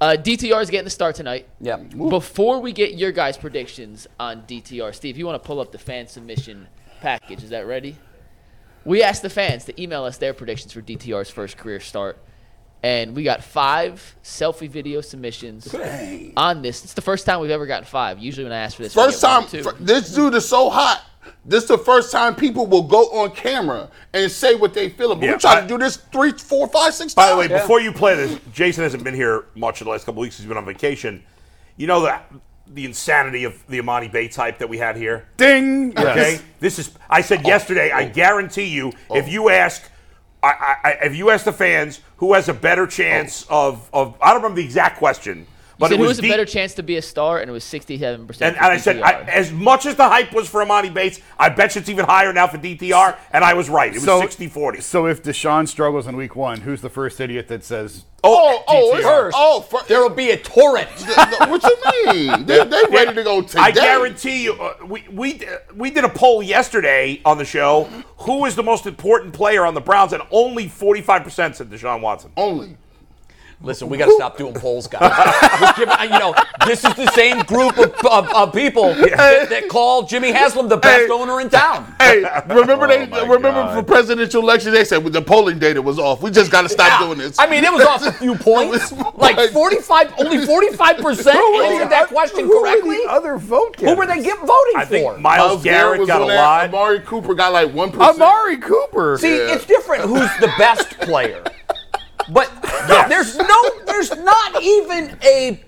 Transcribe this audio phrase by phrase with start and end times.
[0.00, 1.46] Uh, DTR is getting the start tonight.
[1.60, 1.76] Yeah.
[1.76, 5.78] Before we get your guys' predictions on DTR, Steve, you want to pull up the
[5.78, 6.68] fan submission
[7.02, 7.44] package?
[7.44, 7.96] Is that ready?
[8.84, 12.18] We asked the fans to email us their predictions for DTR's first career start,
[12.82, 15.74] and we got five selfie video submissions
[16.34, 16.82] on this.
[16.82, 18.18] It's the first time we've ever gotten five.
[18.18, 19.44] Usually, when I ask for this, First time,
[19.80, 21.04] this dude is so hot.
[21.44, 25.12] This is the first time people will go on camera and say what they feel
[25.12, 25.24] about.
[25.24, 27.36] Yeah, we try I- to do this three, four, five, six By times.
[27.36, 30.06] By the way, before you play this, Jason hasn't been here much in the last
[30.06, 30.38] couple weeks.
[30.38, 31.22] He's been on vacation.
[31.76, 32.30] You know that
[32.72, 35.26] the insanity of the Amani Bay type that we had here.
[35.36, 35.98] Ding.
[35.98, 36.90] Okay, this is.
[37.08, 37.48] I said oh.
[37.48, 37.90] yesterday.
[37.90, 38.12] I oh.
[38.12, 39.16] guarantee you, oh.
[39.16, 39.90] if you ask,
[40.42, 44.16] I, I, I- if you ask the fans who has a better chance of, of,
[44.20, 45.46] I don't remember the exact question, You
[45.80, 47.52] but said it who was has a better chance to be a star, and it
[47.52, 48.40] was 67%.
[48.42, 51.48] And, and I said, I, as much as the hype was for Amani Bates, I
[51.48, 53.90] bet you it's even higher now for DTR, and I was right.
[53.90, 54.80] It was So- 60 40.
[54.82, 58.94] So if Deshaun struggles in week one, who's the first idiot that says, oh, oh,
[58.96, 60.88] it's, First, oh, fir- there will be a torrent.
[61.48, 62.46] what do you mean?
[62.46, 63.60] They, they ready to go today.
[63.60, 67.84] I guarantee you, uh, we we uh, we did a poll yesterday on the show.
[68.18, 70.12] Who is the most important player on the Browns?
[70.12, 72.32] And only forty five percent said Deshaun Watson.
[72.36, 72.76] Only.
[73.62, 75.02] Listen, we got to stop doing polls, guys.
[75.60, 76.34] We're giving, uh, you know,
[76.66, 80.78] this is the same group of, of, of people that, that call Jimmy Haslam the
[80.78, 81.10] best Hey.
[81.10, 81.94] owner in town.
[82.00, 83.74] Hey, remember they remember God.
[83.74, 86.22] for presidential election they said the polling data was off.
[86.22, 87.06] We just got to stop Yeah.
[87.06, 87.38] doing this.
[87.38, 88.92] I mean, it was off a few points.
[88.92, 92.88] was- Like 45, only 45% answered that question who correctly.
[92.96, 95.18] Were the other vote Who were they get voting I think for?
[95.18, 96.68] Myles Garrett was got a lot.
[96.68, 98.16] Amari Cooper got like one percent.
[98.22, 99.18] Amari Cooper.
[99.18, 99.54] See, Yeah.
[99.54, 101.44] it's different who's the best player.
[102.32, 102.50] But
[103.08, 105.60] there's no, there's not even a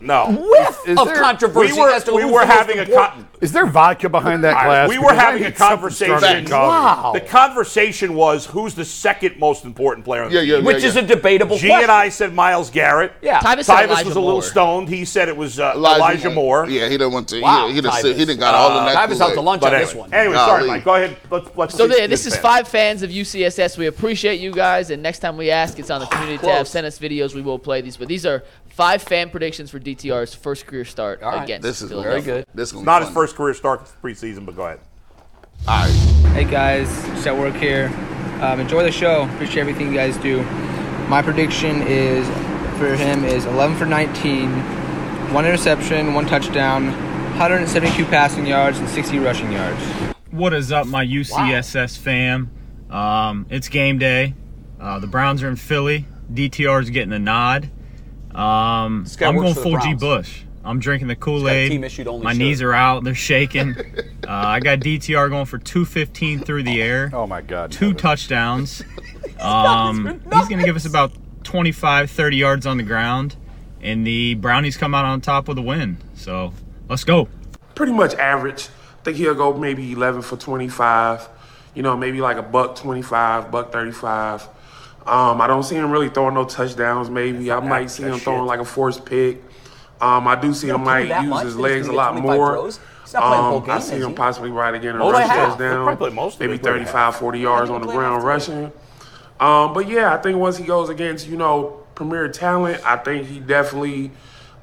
[0.00, 2.86] No, whiff Is of there- controversy we were as to we who's were having a
[2.86, 4.88] con- Is there vodka behind that glass?
[4.90, 6.18] we were Because having a conversation.
[6.18, 7.02] stronger than coffee.
[7.02, 7.12] Wow.
[7.14, 10.50] The conversation was who's the second most important player on the Yeah, team.
[10.50, 10.62] yeah, yeah.
[10.64, 11.84] Which is a debatable G question.
[11.84, 13.12] and I said Myles Garrett.
[13.22, 13.40] Yeah.
[13.40, 14.42] Tyvus said Tyvus was a little Moore.
[14.42, 14.88] stoned.
[14.90, 16.68] He said it was uh, Elijah, Moore.
[16.68, 17.40] Yeah, he didn't want to.
[17.40, 18.00] Wow, he, he, done Tyvus.
[18.02, 19.08] sit- he didn't got all Uh, of that.
[19.10, 20.12] Tyvus out to lunch But on anyway, this one.
[20.14, 20.84] anyway sorry, Mike.
[20.84, 21.16] Go ahead.
[21.30, 21.74] Let's let's.
[21.74, 23.78] So there, this is five fans of UCSS.
[23.78, 26.56] We appreciate you guys, and next time we ask, it's on the community tab.
[26.56, 26.70] Close.
[26.70, 27.34] Send us videos.
[27.34, 27.96] We will play these.
[27.96, 28.42] But these are
[28.76, 31.44] five fan predictions for DTR's first career start All right.
[31.44, 32.20] against This is Philadelphia.
[32.20, 32.46] Very good.
[32.54, 34.80] This gonna be Not his first career start preseason, but go ahead.
[35.66, 35.90] All right.
[36.34, 37.86] Hey guys, just at work here.
[38.42, 39.24] Um, enjoy the show.
[39.34, 40.42] Appreciate everything you guys do.
[41.08, 42.28] My prediction is
[42.78, 44.52] for him is 11 for 19,
[45.32, 46.88] one interception, one touchdown,
[47.38, 49.82] 172 passing yards, and 60 rushing yards.
[50.30, 52.50] What is up, my UCSS fam?
[52.90, 54.34] Um, it's game day.
[54.78, 56.04] Uh, the Browns are in Philly.
[56.30, 57.70] DTR is getting the nod.
[58.36, 60.42] Um, This I'm going for full G Bush.
[60.64, 61.80] I'm drinking the Kool Aid.
[61.80, 62.36] My shirt.
[62.36, 63.04] knees are out.
[63.04, 63.76] They're shaking.
[64.26, 67.10] uh, I got DTR going for 215 through the air.
[67.12, 67.70] Oh my God.
[67.72, 68.82] Two touchdowns.
[69.38, 71.12] Um, he's going to give us about
[71.44, 73.36] 25, 30 yards on the ground.
[73.82, 75.98] And the Brownies come out on top with a win.
[76.14, 76.54] So
[76.88, 77.28] let's go.
[77.74, 78.68] pretty much average.
[79.00, 81.28] I think he'll go maybe 11 for 25.
[81.74, 84.48] You know, maybe like a buck 25, buck 35.
[85.06, 87.08] Um, I don't see him really throwing no touchdowns.
[87.10, 89.42] Maybe I might see him throwing like a forced pick.
[90.00, 92.52] Um, I do see him play might use much his legs a lot more.
[92.52, 92.80] throws?
[93.04, 94.14] He's not playing the whole Um, I see him he?
[94.14, 95.48] possibly right again a they rush have.
[95.50, 95.84] Touchdown.
[95.84, 96.46] probably play most of it.
[96.48, 98.72] maybe Play 35, 40 yards on the ground rushing.
[99.38, 103.28] Um, but yeah, I think once he goes against, you know, premier talent, I think
[103.28, 104.10] he definitely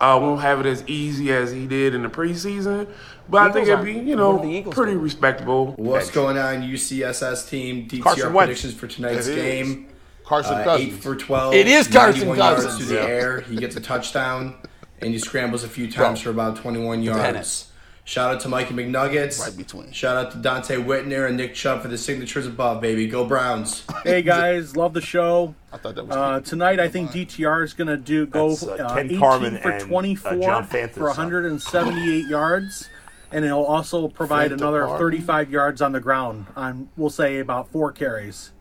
[0.01, 2.87] uh, won't have it as easy as he did in the preseason.
[3.29, 5.73] But I think it'd be, you know, are the Eagles pretty respectable.
[5.77, 7.87] What's going on, UCSS team?
[7.87, 9.67] DTR predictions for tonight's It is.
[9.69, 9.87] game.
[10.25, 10.93] Carson Uh, Cousins.
[10.93, 11.53] eight for twelve.
[11.53, 12.77] It is Carson 91 yards Cousins.
[12.87, 13.07] through the Yeah.
[13.09, 13.41] air.
[13.41, 14.55] He gets a touchdown,
[15.01, 17.21] and he scrambles a few times for about twenty-one yards.
[17.21, 17.67] Tennis.
[18.05, 19.39] Shout out to Mikey McNuggets.
[19.39, 19.93] Right between.
[19.93, 23.07] Shout out to Donte Whitner and Nick Chubb for the signatures above, baby.
[23.07, 23.83] Go Browns.
[24.03, 25.55] Hey guys, love the show.
[25.71, 28.65] I thought that was Uh, tonight, I think DTR is going to do go uh,
[28.73, 32.89] uh, Ken 18 Carmen for and, uh, 24 for 178 yards,
[33.31, 34.99] and he'll also provide Fanta another Carmen?
[34.99, 38.51] 35 yards on the ground on we'll say about four carries.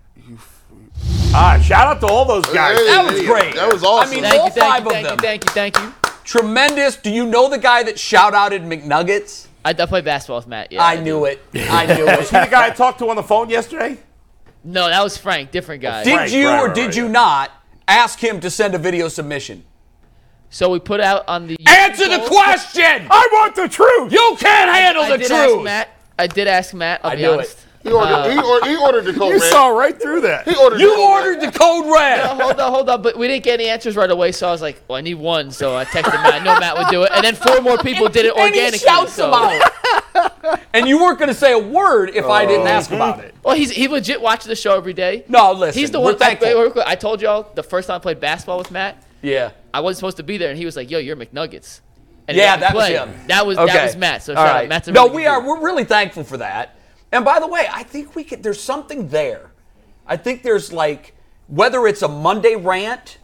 [1.34, 2.78] Ah, shout out to all those guys.
[2.78, 3.54] Hey, That was hey, great.
[3.54, 4.10] That was awesome.
[4.10, 5.16] I mean, Thank all you, thank five you, of thank them.
[5.18, 5.94] you, thank you, thank you.
[6.24, 6.96] Tremendous.
[6.96, 9.46] Do you know the guy that shout outed McNuggets?
[9.64, 10.70] I, I played basketball with Matt.
[10.72, 11.02] Yeah, I do.
[11.02, 11.40] knew it.
[11.54, 12.18] I knew it.
[12.18, 13.98] Was he the guy I talked to on the phone yesterday?
[14.64, 16.04] No, that was Frank, different guy.
[16.04, 17.10] Did Right, you right, or right, did right, you yeah.
[17.12, 17.50] not
[17.88, 19.64] ask him to send a video submission?
[20.50, 23.06] So we put out on the Answer the question.
[23.10, 24.12] I want the truth.
[24.12, 25.64] You can't handle I the did ask truth.
[25.64, 25.88] Matt.
[26.18, 27.00] I did ask Matt.
[27.02, 27.58] I'll I be knew honest.
[27.82, 29.50] He ordered, he, or, he ordered the code You red.
[29.50, 30.46] saw right through that.
[30.46, 31.52] He ordered the You code ordered red.
[31.52, 32.20] the code red.
[32.20, 33.02] Uh, hold on, hold on.
[33.02, 35.14] But we didn't get any answers right away, so I was like, well, I need
[35.14, 35.50] one.
[35.50, 36.34] So I texted Matt.
[36.34, 37.10] I know Matt would do it.
[37.12, 38.78] And then four more people did it and he organically.
[38.78, 39.28] shouts so.
[39.28, 40.60] about it.
[40.72, 43.34] and you weren't going to say a word if I didn't ask about it.
[43.42, 45.24] Well, he's he legit watches the show every day.
[45.28, 45.80] No, listen.
[45.80, 46.14] He's the we're one.
[46.14, 46.48] I, thankful.
[46.48, 49.02] wait, real quick, I told y'all the first time I played basketball with Matt.
[49.22, 49.50] Yeah.
[49.74, 51.80] I wasn't supposed to be there, and he was like, "Yo, you're McNuggets."
[52.28, 53.26] And Yeah, let me that was him.
[53.26, 54.22] That was that was Matt.
[54.22, 54.62] So All shout right.
[54.64, 54.68] out.
[54.68, 55.40] Matt's a no, we good are.
[55.40, 55.48] dude.
[55.48, 56.76] We're really thankful for that.
[57.12, 58.42] And by the way, I think we could.
[58.42, 59.50] There's something there.
[60.06, 61.14] I think there's like
[61.48, 63.18] whether it's a Monday rant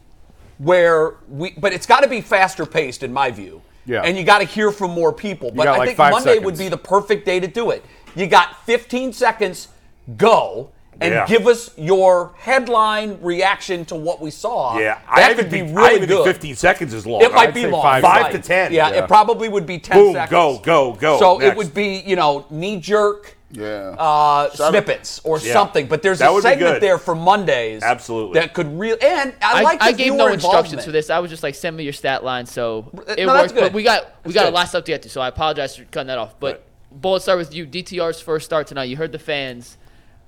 [0.58, 3.62] where we, but it's got to be faster paced in my view.
[3.86, 4.02] Yeah.
[4.02, 5.50] And you got to hear from more people.
[5.50, 6.44] But I like think Monday seconds.
[6.44, 7.82] would be the perfect day to do it.
[8.14, 9.68] You got 15 seconds.
[10.18, 10.70] Go.
[11.00, 11.26] And Yeah.
[11.26, 14.76] give us your headline reaction to what we saw.
[14.78, 16.24] Yeah, I that even could be think- really I even good.
[16.24, 17.22] think 15 seconds is long.
[17.22, 17.82] It might I'd be long.
[17.82, 18.32] Five, five right.
[18.32, 18.72] to 10.
[18.72, 19.04] Yeah, Yeah.
[19.04, 20.30] it probably would be 10 Boom, seconds.
[20.30, 21.18] go, go, go.
[21.20, 23.94] So it would be, you know, knee jerk Yeah.
[23.98, 25.52] uh, Shout snippets or Yeah.
[25.54, 25.86] something.
[25.86, 26.82] But there's That a would be segment good.
[26.82, 27.82] there for Mondays.
[27.82, 28.40] Absolutely.
[28.40, 29.00] That could really.
[29.00, 31.08] And I, I, like I gave no instructions for this.
[31.10, 32.44] I was just like, send me your stat line.
[32.46, 33.54] So it no, that's worked.
[33.54, 33.60] good.
[33.60, 34.52] But we got we That's got good.
[34.52, 35.08] a lot of stuff to get to.
[35.08, 36.38] So I apologize for cutting that off.
[36.38, 37.66] But Bull, let's start with you.
[37.66, 38.84] DTR's first start tonight.
[38.84, 39.76] You heard the fans.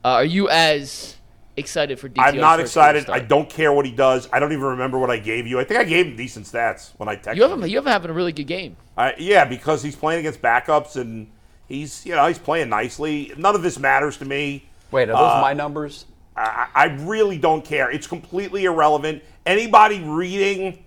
[0.05, 1.17] Uh, are you as
[1.59, 3.03] excited for DTR's I'm not first excited.
[3.03, 3.21] start?
[3.23, 4.29] I don't care what he does.
[4.33, 5.61] I don't even remember what I gave you.
[5.61, 7.63] I think I gave him decent stats when I texted You have him.
[7.63, 7.69] him.
[7.69, 8.77] You have him having a really good game.
[8.97, 11.31] I- yeah, because he's playing against backups and
[11.71, 13.33] he's you know he's playing nicely.
[13.39, 14.69] None of this matters to me.
[14.91, 16.05] Wait, are those my numbers?
[16.37, 17.91] I, I really don't care.
[17.91, 19.23] It's completely irrelevant.
[19.47, 20.85] Anybody reading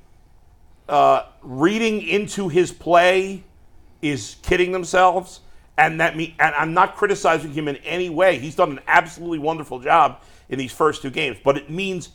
[0.87, 3.43] uh, reading into his play
[4.01, 5.39] is kidding themselves.
[5.75, 8.37] And that me and I'm not criticizing him in any way.
[8.37, 12.09] He's done an absolutely wonderful job in these first two games, but it means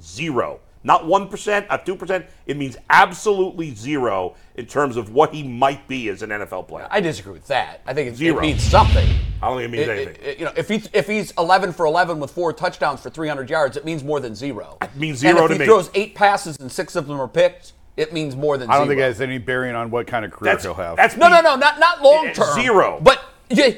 [0.00, 0.60] zero.
[0.84, 2.26] Not one percent, not two percent.
[2.46, 6.88] It means absolutely zero in terms of what he might be as an NFL player.
[6.90, 7.80] I disagree with that.
[7.86, 8.40] I think it's, it Zero.
[8.40, 9.08] means something.
[9.40, 10.16] I don't think it means It- anything.
[10.24, 13.48] it- you know, if he's if he's 11 for 11 with four touchdowns for 300
[13.48, 14.76] yards, it means more than zero.
[14.82, 15.66] It means zero and if to he me.
[15.66, 18.86] throws eight passes and six of them are picked, it means more than I don't
[18.86, 18.88] zero.
[18.96, 20.96] think it has any bearing on what kind of career That's he'll have.
[20.96, 22.54] that's no, me- no, no, not not long eh, term.
[22.60, 22.98] zero.
[23.00, 23.74] But yeah,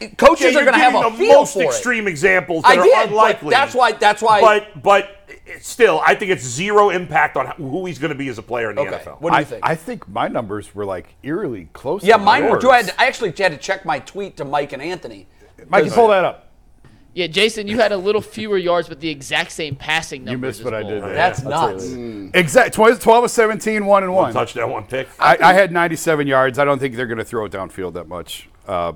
[0.00, 2.80] Yeah, coaches you're going to have a the feel most for extreme examples I that
[2.80, 3.50] are did, but unlikely.
[3.50, 5.23] that's why- that's why- But but it's
[5.60, 8.70] still, I think it's zero impact on who he's going to be as a player
[8.70, 8.82] in the.
[8.82, 9.20] Okay, NFL.
[9.20, 9.60] what do you I, think?
[9.66, 12.02] I think my numbers were like eerily close.
[12.04, 12.62] yeah, to mine were yours.
[12.62, 12.70] too.
[12.70, 15.26] I, had to- I actually had to check my tweet to Mike and Anthony.
[15.68, 16.40] Mike, you pull that up.
[17.14, 20.58] Yeah, Jason, you had a little fewer yards, but the exact same passing numbers.
[20.58, 21.14] You missed what as I did there.
[21.14, 22.34] That's Yeah, nuts.
[22.34, 24.22] Exact 12, 12 of 17, 1 and 1.
[24.24, 25.08] One touchdown, one pick.
[25.20, 26.58] I, I had 97 yards.
[26.58, 28.48] I don't think they're going to throw it downfield that much.
[28.66, 28.94] Uh,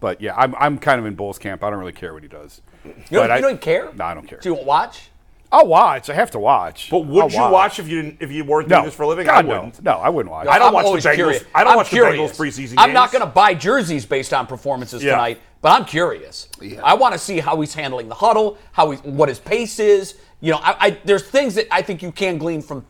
[0.00, 1.62] but yeah, I'm, I'm kind of in Bull's camp.
[1.62, 2.62] I don't really care what he does.
[2.84, 3.92] You don't, you I- don't care?
[3.94, 4.38] No, I don't care.
[4.38, 5.10] Do you watch?
[5.50, 6.10] I'll watch.
[6.10, 6.90] I have to watch.
[6.90, 8.84] But would I'll you watch if you didn't, if you weren't doing No.
[8.86, 9.24] this for a living?
[9.26, 9.82] God, I wouldn't.
[9.82, 9.92] no.
[9.94, 10.46] No, I wouldn't watch.
[10.46, 11.44] I don't I'm watch the always Bengals- Curious.
[11.54, 12.32] I don't I'm watch the curious.
[12.32, 15.12] Bengals preseason I'm not going to buy jerseys based on performances Yeah.
[15.12, 16.48] tonight, but I'm curious.
[16.82, 20.16] I want to see how he's handling the huddle, how he, what his pace is.
[20.40, 22.84] You know, I, I, there's things that I think you can glean from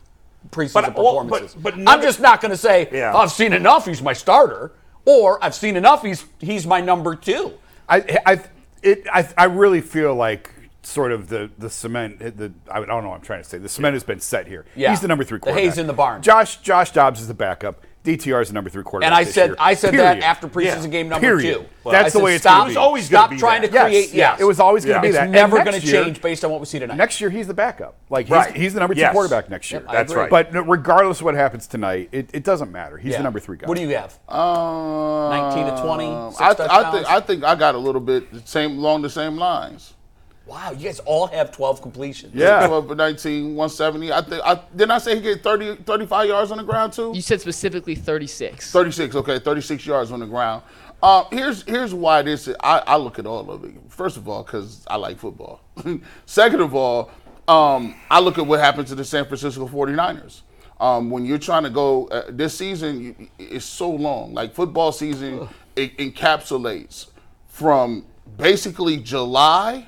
[0.51, 1.53] preseason But- well, performances.
[1.55, 3.13] but- but I'm never- just not going to say Yeah.
[3.15, 3.85] "Oh, I've seen enough.
[3.85, 4.73] He's my starter,
[5.05, 6.01] or I've seen enough.
[6.03, 7.53] He's he's my number two.
[7.87, 8.41] I, I,
[8.83, 10.51] it, I, I really feel like
[10.83, 12.19] sort of the the cement.
[12.19, 13.57] The I don't know what I'm trying to say.
[13.57, 14.65] The cement has been set here.
[14.75, 14.89] Yeah.
[14.91, 15.63] He's the number three The quarterback.
[15.63, 16.21] hay's in the barn.
[16.21, 17.83] Josh Josh Dobbs is the backup.
[18.05, 19.07] DTR is the number three quarterback.
[19.11, 19.55] And I this said year.
[19.59, 20.21] I said Period.
[20.21, 20.87] that after preseason Yeah.
[20.87, 21.53] game number Period.
[21.59, 21.65] two.
[21.83, 22.67] Well, That's I the way it's stop, gonna be.
[22.67, 23.71] It was always gonna stop be trying that.
[23.73, 24.03] to create.
[24.05, 25.01] Yes, Yes, It was always going to Yeah.
[25.01, 25.23] be It's that.
[25.23, 26.95] And never going to change based on what we see tonight.
[26.95, 27.95] Next year, he's the backup.
[28.09, 28.55] Like he's, Right.
[28.55, 29.11] he's the number two Yes.
[29.11, 29.81] quarterback next year.
[29.81, 30.29] Yep, That's right.
[30.29, 32.97] But regardless of what happens tonight, it, it doesn't matter.
[32.97, 33.17] He's Yeah.
[33.17, 33.67] the number three guy.
[33.67, 34.17] What do you have?
[34.29, 36.49] Um, 19 to 20, six I,
[36.87, 39.93] I think I think I got a little bit the same along the same lines.
[40.49, 42.33] Wow, you guys all have 12 completions.
[42.33, 42.65] Yeah.
[42.65, 44.11] 12 for 19, 170.
[44.11, 47.11] I think I didn't I say he get 30, 35 yards on the ground too?
[47.13, 48.71] You said specifically 36.
[48.71, 50.63] 36, okay, 36 yards on the ground.
[51.03, 53.75] Uh, here's here's why this is, I, I look at all of it.
[53.89, 55.61] First of all, because I like football.
[56.25, 57.11] Second of all,
[57.47, 60.41] um, I look at what happened to the San Francisco 49ers.
[60.79, 64.33] Um, when you're trying to go uh, this season, is so long.
[64.33, 67.07] Like football season, it encapsulates
[67.47, 68.05] from
[68.37, 69.85] basically July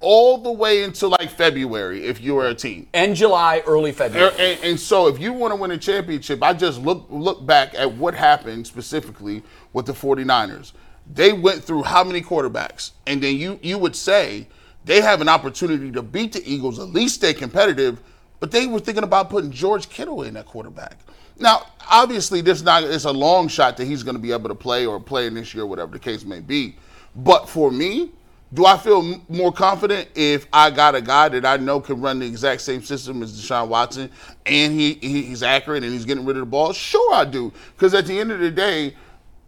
[0.00, 2.88] all the way into like February if you were a team.
[2.94, 4.30] End July, early February.
[4.32, 7.44] And, and- and so, if you want to win a championship, I just look look
[7.46, 10.72] back at what happened specifically with the 49ers.
[11.12, 12.90] They went through how many quarterbacks?
[13.06, 14.46] And then you you would say
[14.84, 18.00] they have an opportunity to beat the Eagles, at least stay competitive,
[18.40, 20.98] but they were thinking about putting George Kittle in at quarterback.
[21.40, 24.54] Now, obviously, this not it's a long shot that he's going to be able to
[24.54, 26.76] play or play in this year, whatever the case may be.
[27.16, 28.10] But for me,
[28.52, 32.18] do I feel more confident if I got a guy that I know can run
[32.20, 34.10] the exact same system as Deshaun Watson
[34.46, 36.72] and he, he he's accurate and he's getting rid of the ball?
[36.72, 37.52] Sure, I do.
[37.74, 38.94] Because at the end of the day,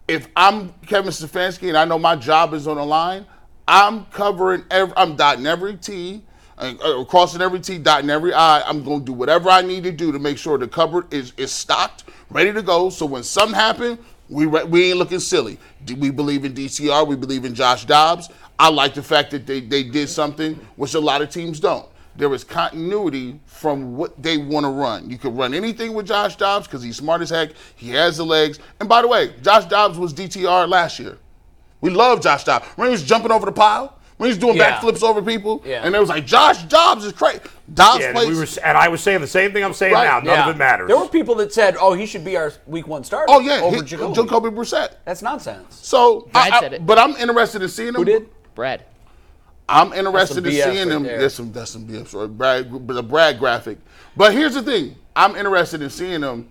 [0.07, 3.25] if I'm Kevin Stefanski and I know my job is on the line,
[3.67, 6.21] I'm covering every, I'm dotting every T,
[6.57, 8.61] uh, crossing every T, dotting every I.
[8.61, 11.33] I'm going to do whatever I need to do to make sure the cupboard is
[11.37, 12.89] is stocked, ready to go.
[12.91, 15.57] So when something happens, we we ain't looking silly.
[15.87, 17.07] We believe in DTR?
[17.07, 18.29] We believe in Josh Dobbs.
[18.61, 21.87] I like the fact that they, they did something which a lot of teams don't.
[22.15, 25.09] there is continuity from what they want to run.
[25.09, 27.51] You could run anything with Josh Dobbs because he's smart as heck.
[27.75, 28.59] He has the legs.
[28.79, 31.17] And by the way, Josh Dobbs was DTR last year.
[31.79, 32.65] We love Josh Dobbs.
[32.75, 34.77] When he was jumping over the pile, when he was doing Yeah.
[34.79, 35.81] backflips over people, Yeah.
[35.85, 37.39] and it was like Josh Dobbs is crazy.
[37.73, 38.27] Dobbs Yeah, and, plays.
[38.29, 40.17] we were, and I was saying the same thing I'm saying Right, now.
[40.19, 40.49] None Yeah.
[40.49, 40.87] of it matters.
[40.89, 43.61] There were people that said, "Oh, he should be our week one starter." oh yeah,
[43.61, 44.13] over he, Jacoby.
[44.13, 44.91] Jacoby Brissett.
[45.05, 45.79] That's nonsense.
[45.81, 46.85] So, I- I- said it.
[46.85, 47.95] but I'm interested in seeing him.
[47.95, 48.27] Who did?
[48.55, 48.85] Brad.
[49.69, 51.03] I'm interested in seeing right him.
[51.03, 51.19] there.
[51.19, 52.27] There's some that's some BS, right?
[52.27, 53.77] Brad, the Brad graphic.
[54.17, 56.49] But here's the thing: I'm interested in seeing him.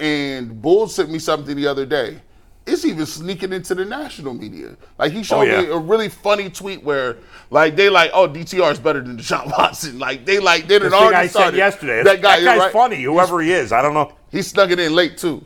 [0.00, 2.20] And Bull sent me something the other day.
[2.66, 4.76] It's even sneaking into the national media.
[4.98, 5.62] Like he oh, showed yeah.
[5.62, 7.16] me a really funny tweet where,
[7.50, 9.98] like, they like, oh, DTR is better than Deshaun Watson.
[9.98, 11.56] Like they like they the did thing already I said started.
[11.56, 12.02] yesterday.
[12.02, 12.72] That guy, that guy's right?
[12.72, 13.72] funny, whoever he is.
[13.72, 14.12] I don't know.
[14.30, 15.44] He snuck it in late too.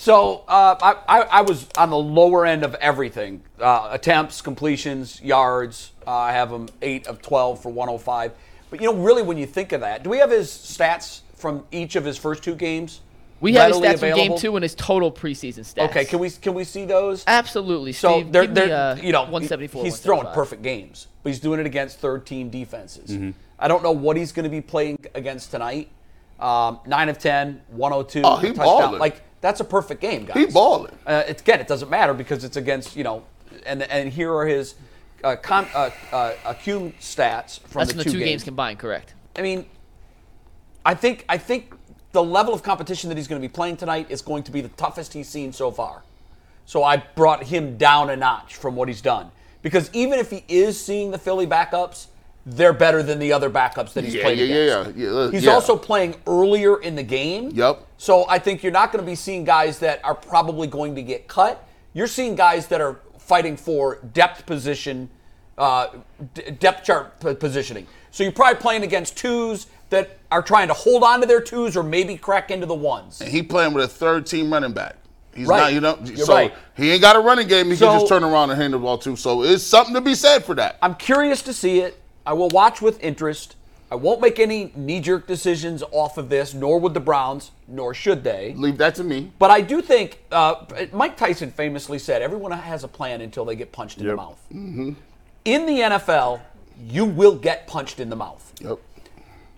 [0.00, 5.20] So uh, I, I, I was on the lower end of everything: uh, attempts, completions,
[5.20, 5.90] yards.
[6.06, 8.30] Uh, I have him eight of twelve for 105.
[8.70, 11.64] But you know, really, when you think of that, do we have his stats from
[11.72, 13.00] each of his first two games?
[13.40, 15.90] We have his readily stats from game two and his total preseason stats.
[15.90, 17.24] Okay, can we can we see those?
[17.26, 17.92] Absolutely.
[17.92, 19.82] So Steve, they're, give they're uh, you know 174.
[19.84, 23.10] He's throwing perfect games, but he's doing it against third team defenses.
[23.10, 23.30] Mm-hmm.
[23.58, 25.88] I don't know what he's going to be playing against tonight.
[26.38, 28.64] Um, Nine of 10, 102, Oh, he touchdown.
[28.64, 29.00] balling.
[29.00, 30.36] Like that's a perfect game, guys.
[30.36, 30.96] He balling.
[31.06, 33.24] Uh, it's, again, it doesn't matter because it's against you know,
[33.66, 34.74] and and here are his
[35.24, 38.44] uh, com, uh, uh, accum stats from That's the from the two two games games.
[38.44, 39.14] combined, correct?
[39.36, 39.66] I mean,
[40.84, 41.74] I think I think
[42.12, 44.60] the level of competition that he's going to be playing tonight is going to be
[44.60, 46.02] the toughest he's seen so far.
[46.64, 49.30] So I brought him down a notch from what he's done
[49.62, 52.06] because even if he is seeing the Philly backups,
[52.50, 54.98] they're better than the other backups that he's Yeah, played yeah, against.
[54.98, 55.24] yeah, yeah.
[55.24, 55.52] Yeah, He's yeah.
[55.52, 57.50] also playing earlier in the game.
[57.52, 57.84] Yep.
[57.98, 61.02] So I think you're not going to be seeing guys that are probably going to
[61.02, 61.66] get cut.
[61.92, 65.10] You're seeing guys that are fighting for depth position,
[65.58, 65.88] uh,
[66.34, 67.86] d- depth chart p- positioning.
[68.10, 71.76] So you're probably playing against twos that are trying to hold on to their twos
[71.76, 73.20] or maybe crack into the ones.
[73.20, 74.96] And he playing with a third team running back.
[75.34, 75.60] He's Right.
[75.60, 76.54] not, you know, You're so right.
[76.76, 77.68] he ain't got a running game.
[77.68, 79.16] He So- can just turn around and hand the ball to.
[79.16, 80.78] So it's something to be said for that.
[80.82, 82.00] I'm curious to see it.
[82.28, 83.56] I will watch with interest.
[83.90, 87.94] I won't make any knee jerk decisions off of this, nor would the Browns, nor
[87.94, 88.52] should they.
[88.54, 89.32] Leave that to me.
[89.38, 93.56] But I do think uh, Mike Tyson famously said, "Everyone has a plan until they
[93.56, 96.42] get punched in the mouth." In the NFL,
[96.86, 98.52] you will get punched in the mouth.
[98.60, 98.78] Yep.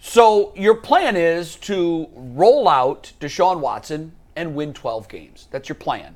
[0.00, 5.48] So your plan is to roll out Deshaun Watson and win 12 games.
[5.50, 6.14] That's your plan.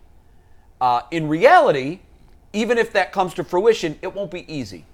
[0.81, 1.99] Uh, in reality,
[2.53, 4.85] even if that comes to fruition, it won't be easy.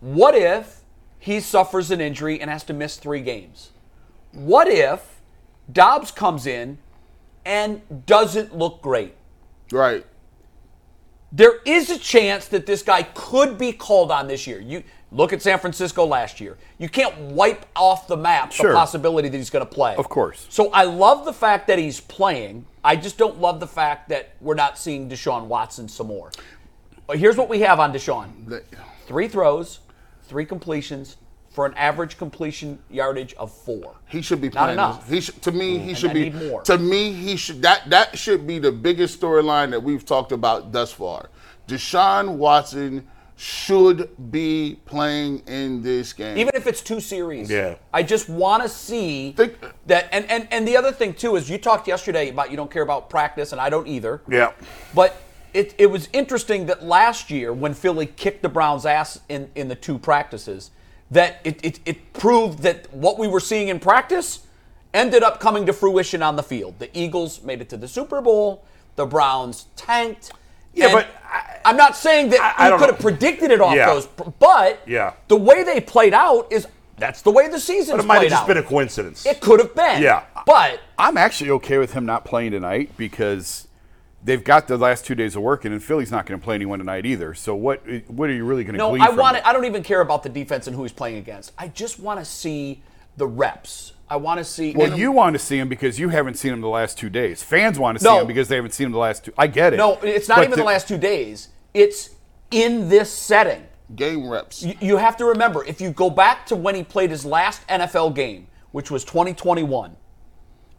[0.00, 0.80] What if
[1.18, 3.70] he suffers an injury and has to miss three games?
[4.32, 5.20] What if
[5.70, 6.78] Dobbs comes in
[7.44, 9.14] and doesn't look great?
[9.70, 10.04] Right.
[11.32, 14.60] There is a chance that this guy could be called on this year.
[14.60, 16.56] You look at San Francisco last year.
[16.78, 18.70] You can't wipe off the map Sure.
[18.70, 19.94] the possibility that he's going to play.
[19.96, 20.46] Of course.
[20.50, 22.66] So I love the fact that he's playing.
[22.82, 26.32] I just don't love the fact that we're not seeing Deshaun Watson some more.
[27.06, 28.62] But here's what we have on Deshaun:
[29.06, 29.80] three throws,
[30.30, 31.16] three completions
[31.50, 33.96] for an average completion yardage of four.
[34.06, 34.72] He should be Not playing.
[34.74, 35.08] enough.
[35.10, 36.30] He should, to me, he should I be.
[36.30, 36.62] need more.
[36.62, 37.60] To me, he should.
[37.62, 41.28] That that should be the biggest storyline that we've talked about thus far.
[41.66, 46.36] Deshaun Watson should be playing in this game.
[46.38, 47.50] even if it's two series.
[47.50, 47.74] Yeah.
[47.92, 49.56] I just want to see Think-
[49.86, 50.08] that.
[50.12, 52.82] And, and and the other thing too is you talked yesterday about you don't care
[52.84, 54.22] about practice, and I don't either.
[54.28, 54.52] Yeah.
[54.94, 55.16] But
[55.54, 59.68] it, it was interesting that last year when Philly kicked the Browns' ass in, in
[59.68, 60.70] the two practices,
[61.10, 64.46] that it, it, it proved that what we were seeing in practice
[64.94, 66.78] ended up coming to fruition on the field.
[66.78, 68.64] The Eagles made it to the Super Bowl.
[68.96, 70.32] The Browns tanked.
[70.74, 72.92] Yeah, And but I- I'm not saying that I- I you could know.
[72.92, 73.86] have predicted it off Yeah.
[73.86, 74.06] those,
[74.38, 75.12] but Yeah.
[75.28, 76.66] the way they played out is
[76.96, 78.48] that's the way the season But it might have just out.
[78.48, 79.24] been a coincidence.
[79.26, 80.02] it could have been.
[80.02, 80.22] Yeah.
[80.46, 83.66] But I'm actually okay with him not playing tonight because
[84.22, 86.78] they've got the last two days of working, and Philly's not going to play anyone
[86.78, 87.34] tonight either.
[87.34, 87.82] So what?
[88.08, 89.40] What are you really going to No, glean I want it?
[89.40, 89.46] it.
[89.46, 91.52] I don't even care about the defense and who he's playing against.
[91.58, 92.82] I just want to see
[93.16, 93.92] the reps.
[94.08, 94.72] I want to see.
[94.74, 97.42] Well, you want to see him because you haven't seen him the last two days.
[97.42, 98.20] Fans want to see No.
[98.22, 99.32] him because they haven't seen him the last two.
[99.38, 99.76] I get it.
[99.76, 101.48] No, it's not But even the, last two days.
[101.74, 102.10] It's
[102.50, 103.64] in this setting.
[103.94, 104.62] game reps.
[104.64, 107.64] You, you have to remember if you go back to when he played his last
[107.68, 109.96] NFL game, which was 2021,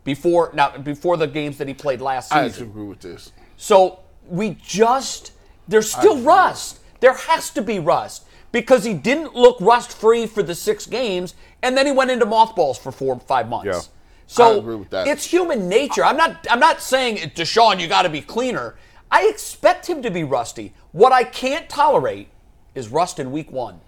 [0.03, 2.67] before now before the games that he played last I season.
[2.67, 3.31] I agree with this.
[3.57, 5.33] So we just
[5.67, 6.79] there's still rust.
[6.99, 11.35] There has to be rust because he didn't look rust free for the six games,
[11.61, 13.65] and then he went into mothballs for four five months.
[13.65, 13.81] Yeah.
[14.27, 15.07] So I agree with that.
[15.07, 16.03] it's human nature.
[16.03, 18.75] I'm not I'm not saying Deshaun, you got to be cleaner.
[19.11, 20.73] I expect him to be rusty.
[20.93, 22.29] What I can't tolerate
[22.73, 23.81] is rust in week one.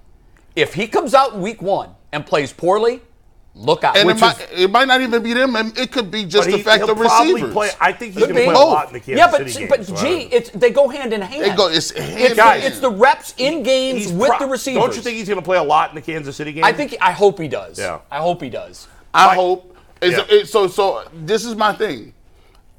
[0.56, 3.02] If he comes out in week one and plays poorly,
[3.56, 3.96] look out.
[3.98, 5.56] And it might, is- it might not even be them.
[5.56, 7.54] It could be just But the he, fact he'll of receivers.
[7.54, 7.70] play.
[7.80, 8.46] I think he's going to be.
[8.46, 9.86] play a lot in the Kansas yeah, but City but game.
[9.86, 11.44] so gee, don't- it's they go hand in hand.
[11.44, 14.48] They go- it's hand it's, in the, it's the reps in games with pro- the
[14.48, 14.82] receivers.
[14.84, 16.64] Don't you think he's going to play a lot in the Kansas City game?
[16.64, 17.78] I think I hope he does.
[17.80, 18.00] Yeah.
[18.12, 18.88] I hope he does.
[19.14, 19.78] I Mike- hope.
[20.02, 20.36] It's, Yeah.
[20.38, 22.14] it, so so this is my thing.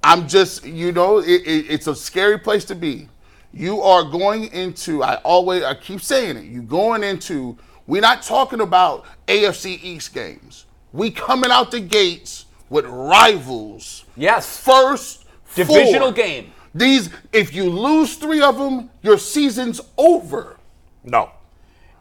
[0.03, 3.09] I'm just you know it, it, it's a scary place to be.
[3.53, 5.03] You are going into.
[5.03, 6.45] I always I keep saying it.
[6.45, 7.57] You going into.
[7.87, 10.67] We're not talking about AFC East games.
[10.93, 14.05] We coming out the gates with rivals.
[14.17, 14.59] Yes.
[14.59, 15.25] First
[15.55, 16.13] Divisional four.
[16.13, 16.53] game.
[16.75, 20.57] These if you lose three of them, your season's over.
[21.05, 21.31] no.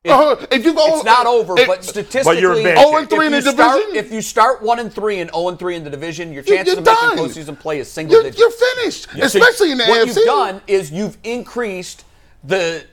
[0.06, 2.98] Uh, if you go, It's not over, it- but statistically, But you're in bad Oh,
[2.98, 3.96] and three in the if start, division?
[4.06, 6.56] if you start one and three and zero and three in the division, your You-
[6.58, 8.38] chances of making postseason play is single you're, digit.
[8.38, 10.08] you're finished, So especially in the what AFC.
[10.08, 12.04] What you've done is you've increased
[12.44, 12.84] the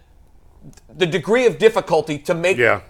[1.01, 2.81] the degree of difficulty to make Yeah.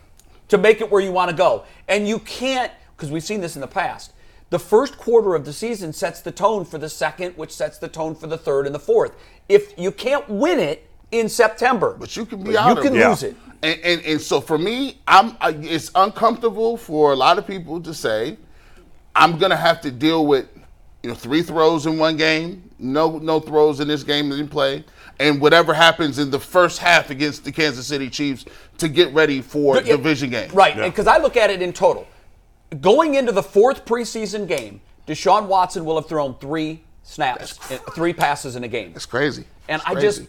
[0.48, 3.54] to make it where you want to go, and you can't because we've seen this
[3.54, 4.12] in the past.
[4.50, 7.86] The first quarter of the season sets the tone for the second, which sets the
[7.88, 9.12] tone for the third and the fourth.
[9.48, 12.94] If you can't win it in September, But you can be you out of can
[12.94, 12.98] it.
[12.98, 13.08] Yeah.
[13.10, 13.36] lose it.
[13.62, 17.80] And, and and so for me, I'm I, it's uncomfortable for a lot of people
[17.82, 18.36] to say
[19.14, 20.46] I'm gonna have to deal with
[21.02, 24.84] you know three throws in one game, no no throws in this game in play,
[25.20, 28.46] and whatever happens in the first half against the Kansas City Chiefs
[28.78, 30.50] to get ready for the division game.
[30.52, 32.08] Right, because I look at it in total.
[32.80, 38.12] Going into the fourth preseason game, Deshaun Watson will have thrown three snaps, uh, three
[38.14, 38.92] passes in a game.
[38.92, 39.44] That's crazy.
[39.68, 40.06] And It's I crazy.
[40.06, 40.22] just,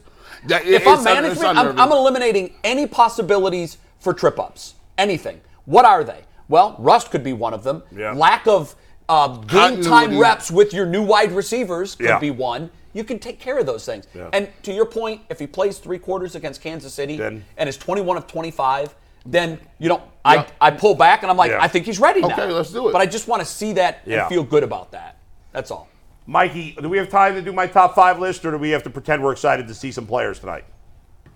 [0.48, 1.80] That- if I'm un- management, I'm.
[1.80, 4.74] I'm eliminating any possibilities for trip ups.
[4.98, 5.40] Anything.
[5.66, 6.20] What are they?
[6.50, 7.84] Well, rust could be one of them.
[7.96, 8.12] Yeah.
[8.14, 8.76] Lack of
[9.08, 12.20] uh, game time reps with your new wide receivers could Yeah.
[12.20, 12.72] be one.
[12.94, 14.08] You can take care of those things.
[14.14, 14.30] Yeah.
[14.34, 17.78] And to your point, if he plays three quarters against Kansas City Then- and is
[17.78, 18.96] 21 of 25,
[19.26, 20.48] then you know I, Yeah.
[20.60, 21.62] I pull back and I'm like Yeah.
[21.62, 22.30] I think he's ready now.
[22.34, 22.92] Okay, let's do it.
[22.92, 24.22] But I just want to see that Yeah.
[24.22, 25.18] and feel good about that.
[25.52, 25.88] That's all.
[26.28, 28.84] Mikey, do we have time to do my top five list, or do we have
[28.84, 30.66] to pretend we're excited to see some players tonight?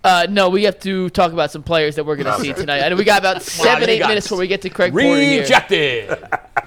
[0.04, 2.78] Uh, no, we have to talk about some players that we're going to see tonight.
[2.78, 5.42] And we got about seven, eight minutes before we get to Craig Porter here.
[5.42, 6.10] Rejected.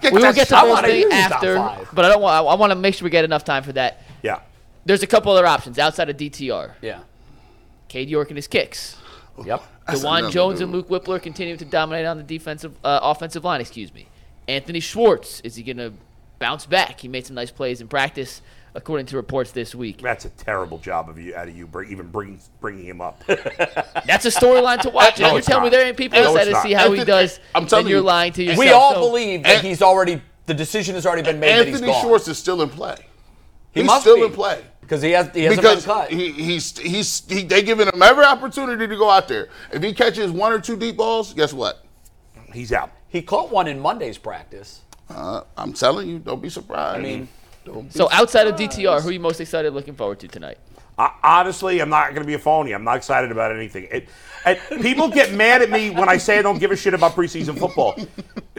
[0.03, 1.55] We will that get to shot I those wanna things after,
[1.93, 2.47] but I don't want.
[2.49, 4.03] I want to make sure we get enough time for that.
[4.23, 4.41] Yeah.
[4.89, 6.73] There's a couple other options outside of DTR.
[6.81, 7.01] yeah.
[7.89, 8.97] Cade York and his kicks.
[9.45, 9.63] Yep.
[9.87, 10.65] That's Dawand another Jones dude.
[10.69, 13.61] and Luke Wypler continue to dominate on the defensive, uh, offensive line.
[13.61, 14.09] Excuse me.
[14.49, 15.93] Anthony Schwartz is he going to
[16.39, 17.01] bounce back?
[17.01, 18.41] He made some nice plays in practice,
[18.75, 20.01] according to reports this week.
[20.01, 23.23] That's a terrible job of you, out of you, even bringing bringing him up.
[23.27, 25.19] That's a storyline to watch.
[25.21, 26.83] No, you're it's telling me there ain't people No, excited it's to see not.
[26.83, 28.59] how he does, I'm then telling you're you, lying to yourself.
[28.59, 31.77] We all So- believe that he's already the decision has already been made that he's
[31.77, 32.03] Anthony gone.
[32.03, 32.97] Schwartz is still in play.
[33.73, 34.23] he he's must still be.
[34.23, 34.63] in play.
[34.89, 36.11] Because he has he hasn't because been cut.
[36.11, 39.49] he, he's he's he, they giving him every opportunity to go out there.
[39.71, 41.85] If he catches one or two deep balls, guess what?
[42.55, 42.91] He's out.
[43.09, 44.81] he caught one in Monday's practice.
[45.11, 46.99] Uh, I'm telling you, don't be surprised.
[46.99, 47.29] I mean,
[47.67, 50.59] Don't be So outside of DTR, who are you most excited looking forward to tonight?
[50.99, 52.73] I, honestly, I'm not going to be a phony.
[52.73, 53.87] I'm not excited about anything.
[53.91, 54.09] It,
[54.45, 57.13] and people get mad at me when I say I don't give a shit about
[57.13, 57.97] preseason football.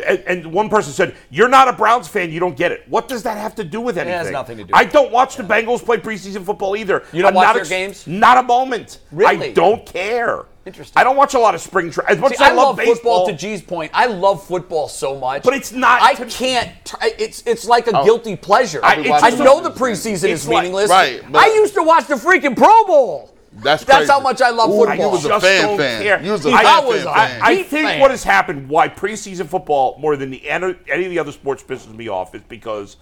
[0.07, 2.31] And, and one person said, "You're not a Browns fan.
[2.31, 4.13] You don't get it." What does that have to do with anything?
[4.13, 7.03] It has nothing to do I don't watch the Bengals play preseason football either.
[7.11, 8.07] You don't I'm watch not their games?
[8.07, 8.99] Not a moment.
[9.11, 9.49] Really?
[9.49, 10.45] I don't care.
[10.69, 10.99] Interesting.
[11.01, 12.11] I don't watch a lot of spring training.
[12.11, 13.25] As much See, as I, I, love, baseball, football.
[13.27, 16.69] To G's point, I love football so much, But it's not I can't.
[16.85, 18.05] Try, it's it's like a oh.
[18.05, 18.79] guilty pleasure.
[18.83, 20.91] I- I, it's know a- the preseason it's is like- meaningless.
[20.91, 23.33] Right, but- I used to watch the freaking Pro Bowl.
[23.51, 24.95] That's That's how much I love Ooh, football.
[24.95, 26.03] You was a just fan fan.
[26.03, 26.21] care.
[26.21, 27.07] You was a I- fan I was- fan.
[27.07, 27.41] I- fan.
[27.41, 27.99] I think fan.
[27.99, 31.63] what has happened, why preseason football more than the any any of the other sports
[31.63, 32.97] pisses me off, is because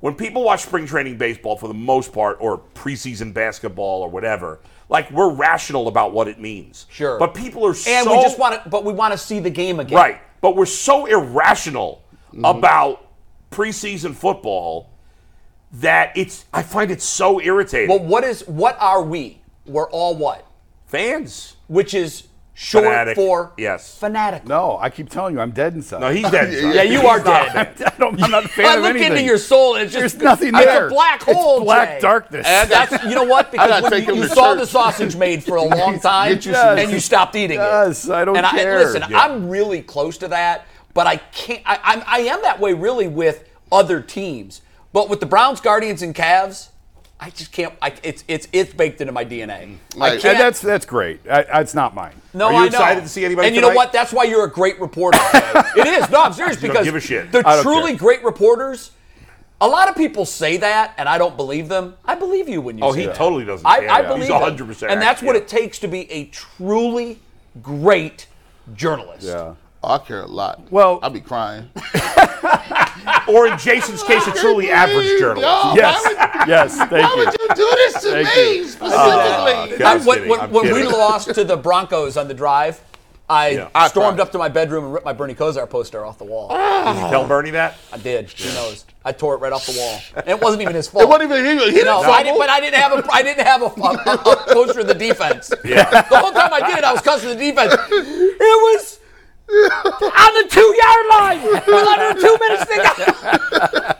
[0.00, 4.60] when people watch spring training baseball for the most part, or preseason basketball or whatever,
[4.88, 6.86] like we're rational about what it means.
[6.90, 7.18] Sure.
[7.18, 9.50] But people are so And we just want to, but we want to see the
[9.50, 9.96] game again.
[9.96, 10.20] right.
[10.40, 12.44] But we're so irrational Mm-hmm.
[12.44, 13.06] about
[13.50, 14.90] preseason football
[15.72, 16.44] that it's.
[16.52, 17.88] I find it so irritating.
[17.88, 19.40] Well, what is what are we?
[19.64, 20.44] We're all what?
[20.86, 21.56] Fans.
[21.68, 22.25] Which is
[22.58, 23.16] short Fanatic.
[23.16, 23.98] for Yes.
[23.98, 24.46] fanatic.
[24.46, 26.00] No, I keep telling you, I'm dead inside.
[26.00, 26.50] No, he's dead.
[26.52, 27.54] Yeah, Yeah, you are dead.
[27.86, 29.12] I don't, I'm not a fan I of look anything.
[29.12, 30.86] into your soul and it's just There's nothing it's there.
[30.86, 31.60] a black It's hole.
[31.62, 32.00] black Jay.
[32.00, 32.46] darkness.
[32.48, 33.50] And that's you know what?
[33.52, 34.60] Because gotta when take you, him you to saw church.
[34.60, 36.46] the sausage made for a long time Yes.
[36.46, 36.78] Yes.
[36.80, 37.62] and you stopped eating it.
[37.62, 38.10] Yes, it.
[38.12, 38.78] I don't and care.
[38.78, 39.18] I, listen, Yeah.
[39.20, 40.64] I'm really close to that,
[40.94, 41.60] but I can't.
[41.66, 44.62] I, I'm, I am that way really with other teams,
[44.94, 46.68] but with the Browns, Guardians, and Cavs,
[47.18, 47.72] I just can't.
[47.80, 49.78] I, it's it's it's baked into my DNA.
[49.92, 50.02] Mm.
[50.02, 50.24] I can't.
[50.26, 51.20] and that's that's great.
[51.28, 52.12] I, that's not mine.
[52.34, 52.66] No, Are you I know.
[52.66, 53.90] excited to see anybody And you know what?
[53.92, 55.18] That's why you're a great reporter.
[55.76, 56.10] It is.
[56.10, 57.32] No, I'm serious because give a shit.
[57.32, 57.98] the I truly care.
[57.98, 58.92] great reporters.
[59.60, 61.94] A lot of people say that, and I don't believe them.
[62.04, 62.90] I believe you when you say that.
[62.90, 63.16] Oh, say he that.
[63.16, 63.90] totally doesn't I, care.
[63.90, 65.40] I believe He's 100% and that's what yeah.
[65.42, 67.18] it takes to be a truly
[67.62, 68.26] great
[68.74, 69.26] journalist.
[69.26, 69.54] Yeah.
[69.82, 70.60] Oh, I care a lot.
[70.70, 71.70] Well- I'll be crying.
[73.28, 75.46] Or in Jason's case, a truly oh, average journalist.
[75.48, 77.16] Yo, Yes, would, yes, thank why you.
[77.16, 78.64] would you do this to Thank me you.
[78.66, 78.96] specifically?
[78.96, 79.82] Uh, God.
[79.82, 82.80] I- I'm when kidding, I'm when we lost to the Broncos on the drive,
[83.28, 83.86] I Yeah.
[83.88, 84.20] Stormed cried.
[84.26, 86.46] up to my bedroom and ripped my Bernie Kosar poster off the wall.
[86.52, 86.92] Ah.
[86.92, 87.74] Did you tell Bernie that?
[87.92, 88.30] I did.
[88.30, 88.84] He knows.
[89.04, 90.00] I tore it right off the wall.
[90.14, 91.02] And it wasn't even his fault.
[91.02, 91.64] It wasn't even he.
[91.64, 94.32] He didn't no, I didn't, but I didn't have a I didn't have a, a,
[94.32, 95.52] a poster of the defense.
[95.64, 95.90] Yeah.
[96.02, 97.74] The whole time I did it, I was cussing the defense.
[97.90, 99.00] It was
[99.48, 103.92] on the two yard line with under two minutes to go.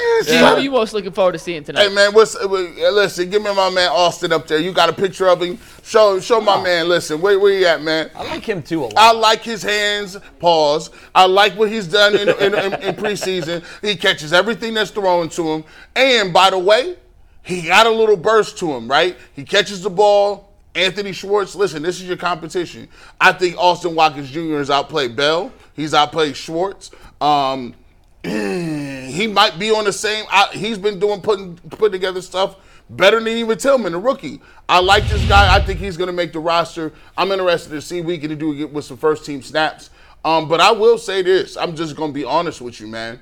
[0.22, 1.88] Steve, who are you most looking forward to seeing tonight?
[1.88, 3.28] Hey man, what's uh, listen?
[3.28, 4.58] Give me my man Austin up there.
[4.58, 5.58] You got a picture of him?
[5.82, 6.88] Show show my man.
[6.88, 8.10] Listen, where where you at, man?
[8.14, 8.94] I like him too a lot.
[8.96, 10.16] I like his hands.
[10.38, 10.90] Pause.
[11.14, 13.62] I like what he's done in, in, in, in preseason.
[13.82, 15.64] He catches everything that's thrown to him.
[15.94, 16.96] And by the way,
[17.42, 18.88] he got a little burst to him.
[18.88, 19.18] Right?
[19.34, 20.53] He catches the ball.
[20.74, 21.54] Anthony Schwartz.
[21.54, 22.88] Listen, this is your competition.
[23.20, 24.58] I think Austin Watkins Jr.
[24.58, 25.52] has outplayed Bell.
[25.74, 26.90] He's outplayed Schwartz.
[27.20, 27.74] Um,
[28.22, 30.24] he might be on the same.
[30.30, 32.56] I, he's been doing putting putting together stuff
[32.90, 34.40] better than even Tillman, the rookie.
[34.68, 35.54] I like this guy.
[35.54, 36.92] I think he's going to make the roster.
[37.16, 39.90] I'm interested to see what he can do with some first team snaps.
[40.24, 41.56] Um, but I will say this.
[41.56, 43.20] I'm just going to be honest with you, man.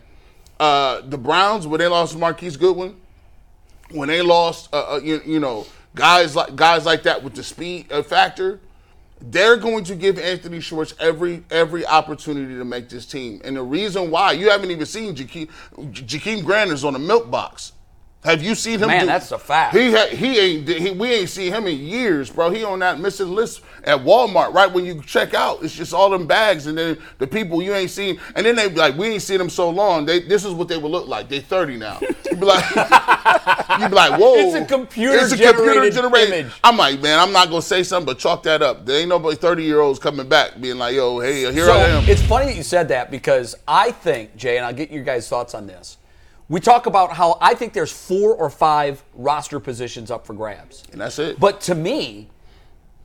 [0.61, 2.95] Uh, the Browns when they lost Marquise Goodwin,
[3.91, 7.43] when they lost, uh, uh, you, you know, guys like guys like that with the
[7.43, 8.61] speed uh, factor,
[9.21, 13.41] they're going to give Anthony Schwartz every every opportunity to make this team.
[13.45, 15.49] And the reason why you haven't even seen Jakeem,
[15.93, 17.73] Jakeem Grant is on a milk box.
[18.25, 18.87] Have you seen him?
[18.87, 19.75] Man, do- that's a fact.
[19.77, 22.51] He ha- he ain't he, we ain't seen him in years, bro.
[22.51, 24.55] He on that missing list at Walmart.
[24.55, 27.75] Right when you check out, it's just all them bags, and then the people you
[27.75, 30.07] ain't seen, and then they be like, we ain't seen them so long.
[30.07, 31.29] They this is what they would look like.
[31.29, 31.99] They thirty now.
[32.01, 32.65] You be like,
[33.81, 34.35] you be like, whoa.
[34.37, 36.53] It's a computer-generated image.
[36.63, 38.87] I'm like, man, I'm not gonna say something, but chalk that up.
[38.87, 41.89] There ain't nobody 30 year olds coming back being like, yo, hey, here so I
[41.89, 42.05] am.
[42.09, 45.29] it's funny that you said that because I think, Jay, and I'll get your guys'
[45.29, 45.97] thoughts on this.
[46.49, 50.85] We talk about how I think there's four or five roster positions up for grabs.
[50.93, 51.41] and that's it.
[51.41, 52.29] But to me,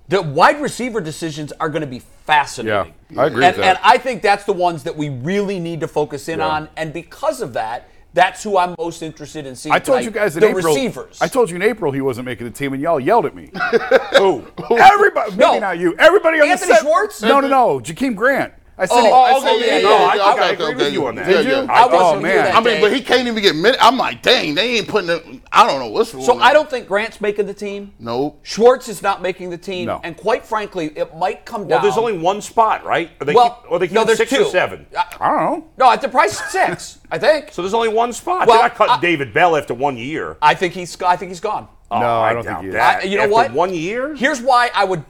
[0.10, 2.94] the wide receiver decisions are going to be fascinating.
[3.10, 3.78] Yeah, I agree and, with that.
[3.78, 6.48] And I think that's the ones that we really need to focus in Yeah.
[6.48, 6.70] on.
[6.78, 9.74] And because of that, that's who I'm most interested in seeing.
[9.74, 10.64] I told tonight, you guys in the April.
[10.74, 11.18] receivers.
[11.22, 13.52] I told you in April he wasn't making the team, and y'all yelled at me.
[14.18, 14.44] Who?
[14.72, 15.60] Everybody, No.
[15.60, 15.96] not you.
[16.00, 16.82] Everybody on Anthony the set.
[16.84, 17.22] Schwartz?
[17.22, 17.80] No, no, no.
[17.80, 18.54] Jakeem Grant.
[18.80, 18.96] I said.
[18.98, 20.76] Oh, he, oh, I okay, said yeah, No, yeah, I, yeah, I, I agree okay.
[20.76, 21.26] with you on that.
[21.28, 21.52] Did you?
[21.52, 21.66] Yeah.
[21.70, 22.36] I Oh, wasn't man.
[22.38, 23.80] that I mean, but he can't even get minutes.
[23.82, 25.26] I'm like, dang, they ain't putting it.
[25.52, 26.24] I don't know what's wrong.
[26.24, 27.94] So I don't think Grant's making the team.
[27.98, 28.40] Nope.
[28.44, 30.00] Schwartz is not making the team, No.
[30.04, 31.76] and quite frankly, it might come Well, down.
[31.78, 33.10] Well, there's only one spot, right?
[33.20, 34.44] Or they well, keep, or they keep no, there's six two.
[34.44, 34.86] or seven.
[34.96, 35.68] Uh, I don't know.
[35.78, 37.52] no, at the price of six, I think.
[37.54, 38.48] So there's only one spot.
[38.48, 40.38] Well, They're not cutting I- David Bell after one year.
[40.42, 41.02] I think he's.
[41.02, 41.68] I think he's gone.
[41.90, 42.74] Oh, No, I don't think he is.
[42.74, 43.08] that.
[43.10, 43.52] You know After what?
[43.54, 44.14] One year?
[44.14, 45.04] Here's why I would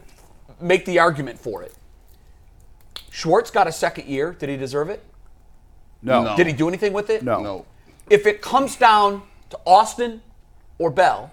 [0.61, 1.73] make the argument for it.
[3.17, 4.31] Schwartz got a second year.
[4.37, 5.03] Did he deserve it?
[6.03, 6.23] No.
[6.23, 6.37] No.
[6.37, 7.23] Did he do anything with it?
[7.23, 7.41] No.
[7.41, 7.65] No.
[8.11, 10.21] If it comes down to Austin
[10.77, 11.31] or Bell,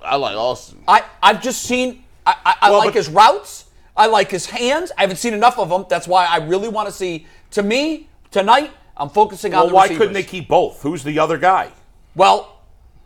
[0.00, 0.84] I like Austin.
[0.86, 2.04] I, I've just seen.
[2.24, 3.64] I, I, I Well, like but- his routes.
[3.96, 4.92] I like his hands.
[4.96, 5.86] I haven't seen enough of them.
[5.88, 7.26] That's why I really want to see.
[7.52, 9.98] To me, tonight, I'm focusing on Well, the why receivers.
[9.98, 10.82] couldn't they keep both?
[10.82, 11.72] Who's the other guy?
[12.14, 12.53] Well,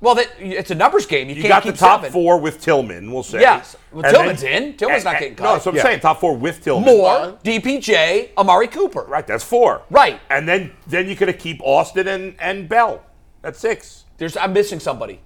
[0.00, 1.28] well, that, it's a numbers game.
[1.28, 2.12] You, You can't got the top seven.
[2.12, 3.40] four with Tillman, we'll say.
[3.40, 3.76] Yes.
[3.92, 4.76] Well, And Tillman's in.
[4.76, 5.52] Tillman's not getting No, cut.
[5.54, 5.82] that's what I'm Yeah.
[5.82, 6.00] saying.
[6.00, 6.84] Top four with Tillman.
[6.96, 9.02] Moore DPJ, Amari Cooper.
[9.02, 9.82] Right, that's four.
[9.90, 10.20] Right.
[10.30, 13.02] And then then you could have keep Austin and, and Bell.
[13.42, 14.04] That's six.
[14.18, 15.20] There's, I'm missing somebody.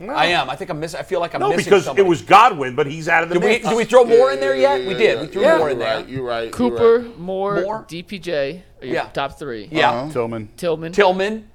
[0.00, 0.48] I am.
[0.48, 1.00] I think I'm missing.
[1.00, 2.06] I feel like I'm No, missing because somebody.
[2.06, 4.38] it was Godwin, but he's out of the Did we, did we throw more in
[4.38, 4.86] there yet?
[4.86, 5.20] we did.
[5.20, 5.96] we threw yeah, more in you're there.
[5.98, 6.42] Right, you're right.
[6.44, 7.18] you're Cooper, right.
[7.18, 7.84] Moore, Moore?
[7.88, 9.08] DPJ Yeah.
[9.08, 9.68] top three.
[9.72, 9.90] Yeah.
[9.90, 10.12] Uh-huh.
[10.12, 10.50] Tillman.
[10.56, 10.92] Tillman.
[10.92, 11.48] Tillman.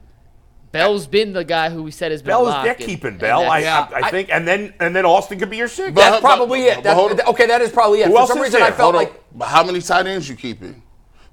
[0.74, 2.66] Bell's been the guy who we said has been Bell is locked.
[2.66, 3.44] they're keeping Bell.
[3.50, 5.92] I, that's- I, I think, and then and then Austin could be your six.
[5.94, 6.76] But- That's probably it.
[6.76, 7.22] but That's, hold on.
[7.28, 8.08] okay, that is probably it.
[8.08, 8.68] Who For else some is reason, there?
[8.70, 9.04] I felt Hold on.
[9.14, 10.82] like But how many tight ends you keeping?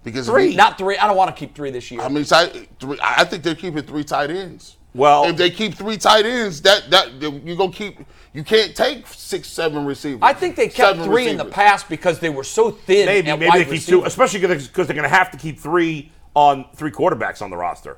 [0.04, 0.48] Because Three.
[0.50, 0.96] you- not three.
[0.96, 2.00] I don't want to keep three this year.
[2.00, 2.68] How many tight?
[2.78, 2.98] Three.
[3.00, 4.76] I I think they're keeping three tight ends.
[4.94, 7.98] Well- if they keep three tight ends, that that you gonna keep.
[8.32, 10.20] You can't take six, seven receivers.
[10.22, 13.06] I think they kept Seven three in the past because they were so thin.
[13.06, 14.00] maybe at maybe wide they keep receiver.
[14.02, 17.56] two, especially because they're going to have to keep three on three quarterbacks on the
[17.56, 17.96] roster.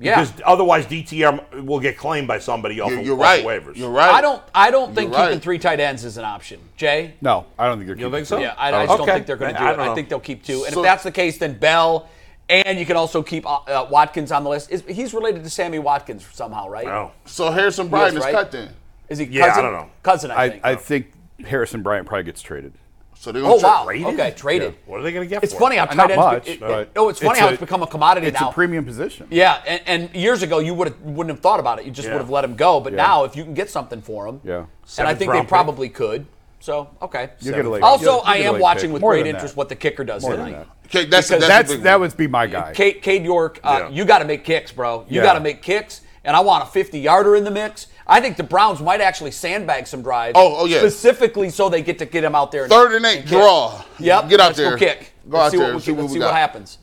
[0.00, 0.20] Yeah.
[0.22, 3.42] Because otherwise, DTR will get claimed by somebody off, You're, of, you're off right.
[3.42, 3.76] the waivers.
[3.76, 4.10] You're right.
[4.10, 4.42] I don't.
[4.54, 5.42] I don't think You're keeping right.
[5.42, 6.58] three tight ends is an option.
[6.76, 7.14] Jay.
[7.20, 7.96] No, I don't think they're.
[7.96, 8.38] You don't keeping think so?
[8.38, 9.76] Yeah, I, I just don't think they're going to do I it.
[9.76, 10.64] don't I think they'll keep two.
[10.64, 12.08] And So- if that's the case, then Bell,
[12.48, 14.70] and you can also keep uh, uh, Watkins on the list.
[14.70, 16.86] Is, he's related to Sammy Watkins somehow, right?
[16.86, 17.12] No.
[17.26, 18.34] So Harrison Bryant is right?
[18.34, 18.70] cut then.
[19.08, 19.26] Is he?
[19.26, 19.90] Yeah, I don't know.
[20.02, 20.60] Cousin, I, I.
[20.64, 21.12] I think
[21.44, 22.72] Harrison Bryant probably gets traded.
[23.20, 23.84] So they're gonna oh wow.
[23.84, 24.06] traded?
[24.14, 24.74] Okay, traded.
[24.86, 25.88] What are they going to get It's for funny how it?
[25.88, 26.16] tight Not ends.
[26.24, 28.48] much, it- it- oh, it's funny it's how a- it's become a commodity It's now.
[28.48, 29.26] a premium position.
[29.30, 31.84] Yeah, and, and years ago you would have wouldn't have thought about it.
[31.84, 32.14] You just Yeah.
[32.14, 32.80] would have let him go.
[32.80, 33.02] But Yeah.
[33.04, 34.64] now, if you can get something for him, Yeah.
[34.96, 35.48] and I think they round pick.
[35.50, 36.24] probably could.
[36.60, 37.28] So okay.
[37.40, 38.92] You'll get a late- Also, you'll- you'll I am late watching pick.
[38.94, 39.58] with More great interest that.
[39.58, 40.66] what the kicker does More tonight.
[40.86, 42.72] Okay, that's Because that's, That's that would be my guy.
[42.72, 45.04] Cade, Cade York, uh, you got to make kicks, bro.
[45.10, 47.86] You got to make kicks, and I want a 50 yarder in the mix.
[48.10, 50.32] I think the Browns might actually sandbag some drives.
[50.36, 50.78] Oh, oh, yeah.
[50.78, 52.64] Specifically so they get to get him out there.
[52.64, 53.28] And, Third and eight, kick.
[53.28, 53.84] draw.
[54.00, 54.28] Yep.
[54.28, 54.70] Get out let's there.
[54.72, 55.12] Go kick.
[55.28, 56.26] Go let's out see there What see what let's see got.
[56.26, 56.78] what happens.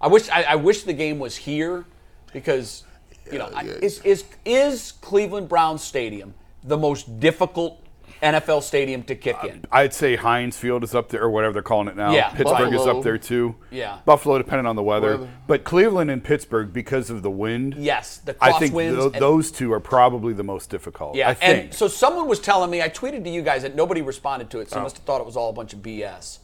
[0.00, 1.84] I wish I, I wish the game was here
[2.32, 2.84] because
[3.32, 3.72] you know I- yeah.
[3.82, 7.82] is is is Cleveland Browns Stadium the most difficult
[8.22, 9.60] NFL stadium to kick in?
[9.70, 12.12] Uh, I'd say Heinz Field is up there, or whatever they're calling it now.
[12.12, 13.56] Yeah, Pittsburgh is up there too.
[13.70, 13.98] Yeah.
[14.04, 15.16] Buffalo, depending on the weather.
[15.18, 15.30] Weather.
[15.46, 17.74] But Cleveland and Pittsburgh, because of the wind.
[17.78, 18.52] Yes, the crosswinds.
[18.54, 18.74] I think
[19.14, 21.14] and- those two are probably the most difficult.
[21.16, 21.64] Yeah, I think.
[21.64, 24.60] and so someone was telling me, I tweeted to you guys that nobody responded to
[24.60, 24.80] it, so Oh.
[24.80, 26.38] I must have thought it was all a bunch of BS.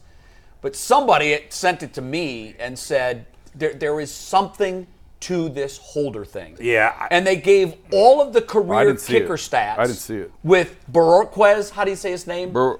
[0.61, 4.87] But somebody sent it to me and said there, there is something
[5.21, 6.55] to this holder thing.
[6.59, 9.77] Yeah, I- and they gave all of the career kicker stats.
[9.79, 10.31] I didn't see it.
[10.43, 12.51] With Bojorquez, how do you say his name?
[12.51, 12.79] Bur-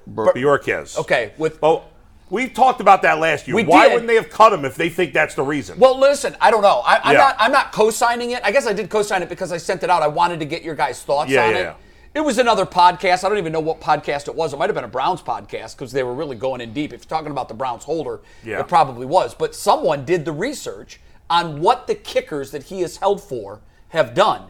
[0.98, 1.84] okay, with oh,
[2.30, 3.56] we talked about that last year.
[3.56, 3.94] We Why did.
[3.94, 5.78] wouldn't they have cut him if they think that's the reason?
[5.78, 6.82] Well, listen, I don't know.
[6.84, 7.18] I, I'm Yeah.
[7.18, 7.36] not.
[7.38, 8.42] I'm not co-signing it.
[8.44, 10.02] I guess I did co-sign it because I sent it out.
[10.02, 11.62] I wanted to get your guys' thoughts Yeah, on yeah, it.
[11.62, 11.74] yeah.
[12.14, 13.22] It was another podcast.
[13.24, 14.52] I don't even know what podcast it was.
[14.52, 16.92] It might have been a Browns podcast because they were really going in deep.
[16.92, 19.34] If you're talking about the Browns holder, it probably was.
[19.34, 23.60] But someone did the research on what the kickers that he is held for
[23.90, 24.42] have done,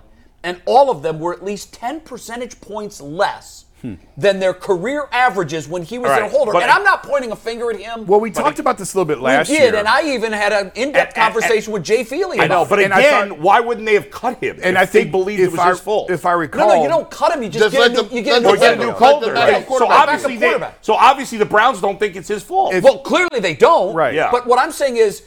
[0.42, 3.64] and all of them were at least 10 percentage points less.
[3.80, 3.94] Hmm.
[4.16, 6.82] Than their career averages when he was All in a right, holder, but- and I'm
[6.82, 8.06] not pointing a finger at him.
[8.08, 9.60] well, we talked about this a little bit last year.
[9.60, 9.78] we did, year.
[9.78, 12.40] and I even had an in-depth And- and- conversation with Jay Feely.
[12.40, 12.86] I know, but it.
[12.86, 14.58] And I again, thought- why wouldn't they have cut him?
[14.64, 16.10] and if I think they believed it was I, his fault.
[16.10, 17.40] If I recall, no, no, you don't cut him.
[17.44, 18.72] You just, Just get a let new, them- you get let a new, or get
[18.74, 19.32] a new holder.
[19.32, 19.78] backup Right.
[19.78, 22.74] So obviously, they, so obviously the Browns don't think it's his fault.
[22.74, 23.94] If- Well, clearly they don't.
[23.94, 24.12] Right.
[24.12, 24.32] Yeah.
[24.32, 25.22] But what I'm saying is,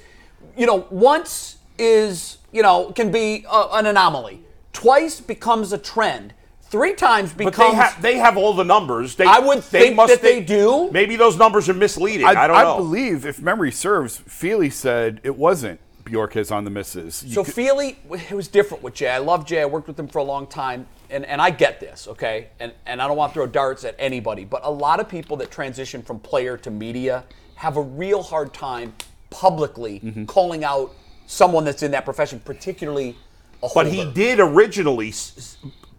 [0.62, 4.44] you know, once is you know can be uh, an anomaly.
[4.74, 6.36] Twice becomes a trend.
[6.62, 7.58] Three times becomes.
[7.58, 9.16] but they have they have all the numbers.
[9.16, 10.92] They, I would think must that they think- do.
[10.92, 12.28] Maybe those numbers are misleading.
[12.28, 12.76] I, I, don't I know.
[12.76, 17.24] I believe, if memory serves, Feely said it wasn't Bojorquez on the misses.
[17.24, 19.10] You So could- Feely, it was different with Jay.
[19.10, 19.62] I love Jay.
[19.62, 22.50] I worked with him for a long time, and, and I get this, okay?
[22.60, 25.38] And and I don't want to throw darts at anybody, but a lot of people
[25.38, 27.24] that transition from player to media
[27.56, 28.94] have a real hard time
[29.32, 30.26] publicly Mm-hmm.
[30.26, 30.94] calling out
[31.26, 33.16] someone that's in that profession, particularly
[33.64, 33.90] a But holder.
[33.90, 35.58] he did originally s- s-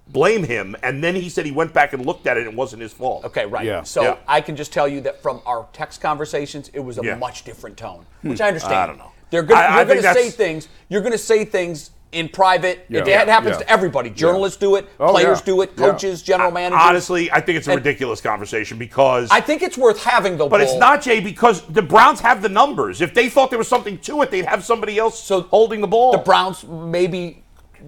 [0.09, 2.57] blame him, and then he said he went back and looked at it and it
[2.57, 3.25] wasn't his fault.
[3.25, 3.65] Okay, right.
[3.65, 3.83] Yeah.
[3.83, 4.17] So Yeah.
[4.29, 7.17] I can just tell you that from our text conversations, it was a Yeah.
[7.17, 8.75] much different tone, which I understand.
[8.75, 9.11] I don't know.
[9.31, 10.69] They're gonna, I- I you're gonna say things.
[10.91, 12.85] You're going to say things in private.
[12.89, 13.01] Yeah.
[13.01, 13.59] It, it happens Yeah.
[13.65, 14.11] to everybody.
[14.11, 14.89] Journalists do it.
[15.01, 15.45] Oh, players yeah.
[15.47, 15.71] do it.
[15.77, 15.91] Yeah.
[15.91, 16.81] Coaches, general managers.
[16.83, 19.29] Honestly, I think it's a And- ridiculous conversation because.
[19.31, 20.49] I think it's worth having though.
[20.49, 23.01] but it's not, Jay, because the Browns have the numbers.
[23.01, 25.87] If they thought there was something to it, they'd have somebody else So holding the
[25.89, 26.13] ball.
[26.13, 27.43] The Browns maybe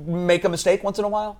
[0.07, 1.39] make a mistake once in a while.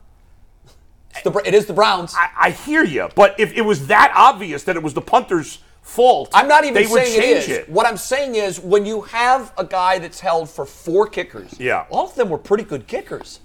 [1.11, 2.15] It's the, it is the Browns.
[2.19, 5.59] I, I hear you, but if it was that obvious that it was the punter's
[5.85, 7.69] fault, I'm not even they would saying it change is.
[7.69, 11.85] What I'm saying is when you have a guy that's held for four kickers, Yeah.
[11.91, 13.41] all of them were pretty good kickers.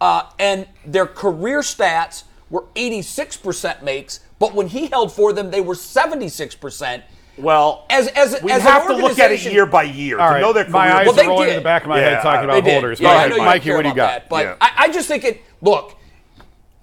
[0.00, 5.60] Uh, and their career stats were 86% makes, but when he held for them, they
[5.60, 7.02] were 76%.
[7.38, 10.28] Well, As as we as an have to look at it year by year All
[10.28, 10.96] to right, know their my career.
[10.98, 12.60] eyes Well, they are rolling in the back of my Yeah, head talking about They
[12.70, 12.72] did.
[12.74, 13.00] holders.
[13.00, 14.06] Yeah, Go ahead, know you don't Mikey, what do you got?
[14.12, 14.54] that, but Yeah.
[14.60, 15.40] I, I just think it.
[15.60, 15.96] Look,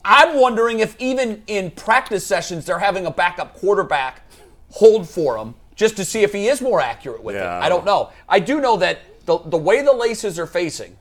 [0.03, 4.23] I'm wondering if even in practice sessions they're having a backup quarterback
[4.71, 7.61] hold for him just to see if he is more accurate with Yeah, it.
[7.61, 8.11] I I don't know.
[8.27, 10.97] I do know that the the way the laces are facing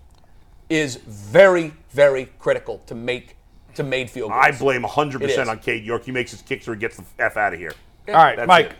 [0.68, 3.37] is very very critical to make
[3.74, 4.42] to made field goals.
[4.44, 5.48] I blame 100% It is.
[5.48, 6.04] on Cade York.
[6.04, 7.72] He makes his kicks or he gets the F out of here.
[8.09, 8.70] All right, That's Mike.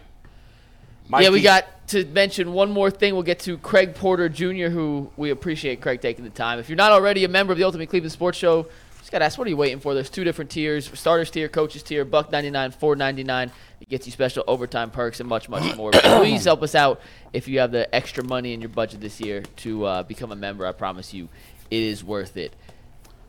[1.11, 1.23] it.
[1.23, 3.15] yeah, we got to mention one more thing.
[3.15, 6.59] We'll get to Craig Porter Jr., who we appreciate Craig taking the time.
[6.59, 8.67] If you're not already a member of the Ultimate Cleveland Sports Show,
[9.11, 9.93] just got to ask, what are you waiting for?
[9.93, 13.51] There's two different tiers starters tier, coaches tier, buck 99, 499.
[13.81, 15.91] It gets you special overtime perks and much, much more.
[15.91, 17.01] But please help us out
[17.33, 20.37] if you have the extra money in your budget this year to uh, become a
[20.37, 20.65] member.
[20.65, 21.29] I promise you,
[21.73, 22.55] it is worth it.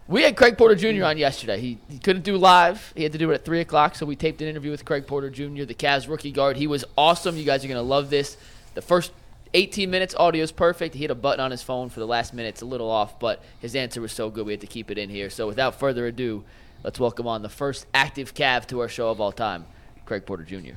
[0.07, 1.03] We had Craig Porter Jr.
[1.03, 1.59] on yesterday.
[1.59, 2.93] He, he couldn't do live.
[2.95, 5.07] He had to do it at 3 o'clock, so we taped an interview with Craig
[5.07, 6.57] Porter Jr., the Cavs rookie guard.
[6.57, 7.37] He was awesome.
[7.37, 8.37] You guys are going to love this.
[8.75, 9.13] The first
[9.53, 10.95] 18 minutes, audio is perfect.
[10.95, 12.49] He hit a button on his phone for the last minute.
[12.49, 14.97] It's a little off, but his answer was so good we had to keep it
[14.97, 15.29] in here.
[15.29, 16.45] So without further ado,
[16.83, 19.65] let's welcome on the first active Cav to our show of all time,
[20.05, 20.75] Craig Porter Jr.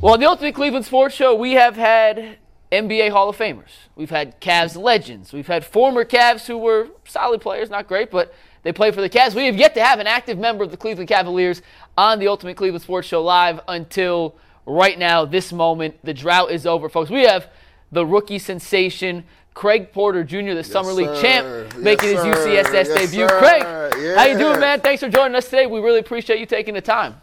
[0.00, 2.38] Well, on the Ultimate Cleveland Sports Show, we have had
[2.70, 3.70] NBA Hall of Famers.
[3.96, 5.32] We've had Cavs legends.
[5.32, 8.32] We've had former Cavs who were solid players, not great, but
[8.62, 9.34] they play for the Cavs.
[9.34, 11.62] We have yet to have an active member of the Cleveland Cavaliers
[11.98, 14.36] on the Ultimate Cleveland Sports Show live until
[14.70, 15.96] right now, this moment.
[16.04, 17.10] The drought is over, folks.
[17.10, 17.48] We have
[17.92, 21.20] the rookie sensation, Craig Porter Jr., the Summer League sir.
[21.22, 22.32] champ, Yes, making his sir.
[22.32, 23.28] UCSS Yes, debut.
[23.28, 23.38] sir.
[23.38, 24.80] Craig, how you doing, man?
[24.80, 25.66] Thanks for joining us today.
[25.66, 27.20] We really appreciate you taking the time.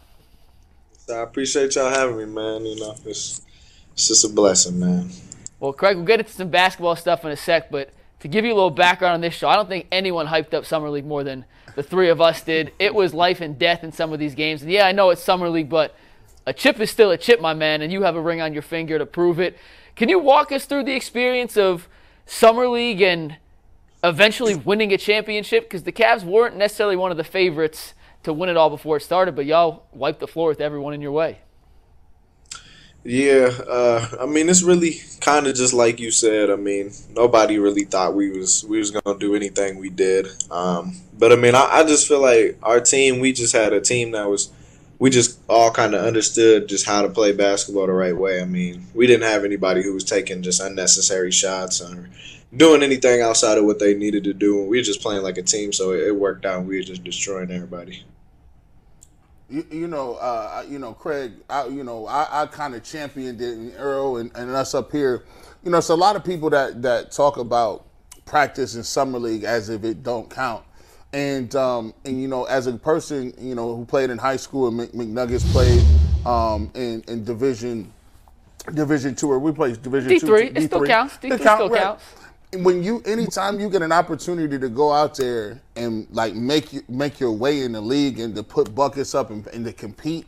[1.10, 2.66] I appreciate y'all having me, man.
[2.66, 3.40] You know, it's
[3.92, 5.08] it's just a blessing, man.
[5.58, 8.52] Well, Craig, we'll get into some basketball stuff in a sec, but to give you
[8.52, 11.24] a little background on this show, I don't think anyone hyped up Summer League more
[11.24, 11.44] than
[11.76, 12.72] the three of us did.
[12.78, 14.62] It was life and death in some of these games.
[14.62, 15.96] And yeah, I know it's Summer League, but
[16.48, 18.62] a chip is still a chip, my man, and you have a ring on your
[18.62, 19.58] finger to prove it.
[19.96, 21.88] Can you walk us through the experience of
[22.24, 23.36] Summer League and
[24.02, 25.64] eventually winning a championship?
[25.64, 29.02] Because the Cavs weren't necessarily one of the favorites to win it all before it
[29.02, 31.40] started, but y'all wiped the floor with everyone in your way.
[33.04, 36.50] Yeah, uh, I mean it's really kind of just like you said.
[36.50, 40.26] I mean nobody really thought we was we was gonna do anything we did.
[40.50, 43.80] Um, but I mean I, I just feel like our team we just had a
[43.80, 44.50] team that was
[44.98, 48.40] we just all kind of understood just how to play basketball the right way.
[48.40, 52.08] I mean we didn't have anybody who was taking just unnecessary shots or
[52.56, 54.62] doing anything outside of what they needed to do.
[54.64, 56.64] We were just playing like a team, so it, it worked out.
[56.64, 58.04] We were just destroying everybody.
[59.50, 61.32] You, you know, uh, you know, Craig.
[61.48, 64.92] I, you know, I, I kind of championed it, and Earl and, and us up
[64.92, 65.24] here.
[65.64, 67.86] You know, it's a lot of people that that talk about
[68.24, 70.64] practice in summer league as if it don't count.
[71.12, 74.68] And um, and you know, as a person, you know, who played in high school
[74.68, 75.82] and McNuggets played
[76.26, 77.92] um, in in division
[78.74, 80.26] division two, or we played division D two.
[80.26, 81.16] three, it still counts.
[81.16, 81.80] D three still right.
[81.80, 82.04] counts.
[82.52, 86.82] When you anytime you get an opportunity to go out there and like make you
[86.88, 90.26] make your way in the league and to put buckets up and, and to compete,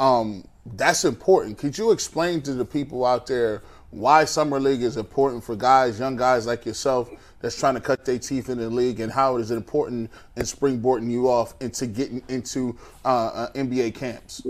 [0.00, 0.44] um,
[0.76, 1.58] that's important.
[1.58, 5.98] Could you explain to the people out there why summer league is important for guys,
[5.98, 7.10] young guys like yourself,
[7.42, 10.44] that's trying to cut their teeth in the league, and how it is important in
[10.44, 14.46] springboarding you off into getting into uh, uh, NBA camps?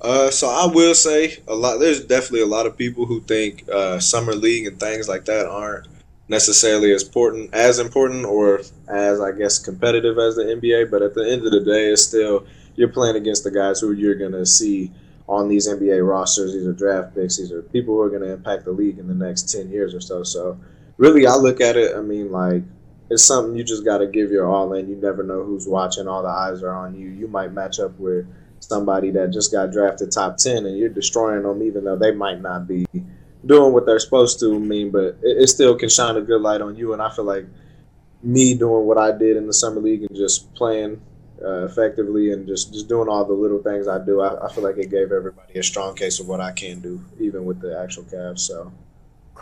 [0.00, 1.78] Uh, so I will say a lot.
[1.78, 5.46] There's definitely a lot of people who think uh, summer league and things like that
[5.46, 5.86] aren't
[6.28, 10.90] necessarily as important as important or as I guess competitive as the NBA.
[10.90, 13.92] But at the end of the day, it's still you're playing against the guys who
[13.92, 14.90] you're gonna see
[15.28, 16.52] on these NBA rosters.
[16.52, 17.36] These are draft picks.
[17.36, 20.00] These are people who are gonna impact the league in the next ten years or
[20.00, 20.24] so.
[20.24, 20.58] So
[20.96, 21.96] really, I look at it.
[21.96, 22.62] I mean, like
[23.10, 24.88] it's something you just got to give your all in.
[24.88, 26.08] You never know who's watching.
[26.08, 27.08] All the eyes are on you.
[27.08, 28.26] You might match up with
[28.62, 32.40] somebody that just got drafted top 10 and you're destroying them even though they might
[32.40, 32.86] not be
[33.44, 36.40] doing what they're supposed to I mean but it, it, still can shine a good
[36.40, 37.44] light on you and i feel like
[38.22, 41.00] me doing what i did in the summer league and just playing
[41.44, 44.62] uh, effectively and just, just doing all the little things i do I, I feel
[44.62, 47.78] like it gave everybody a strong case of what i can do even with the
[47.78, 48.72] actual Cavs so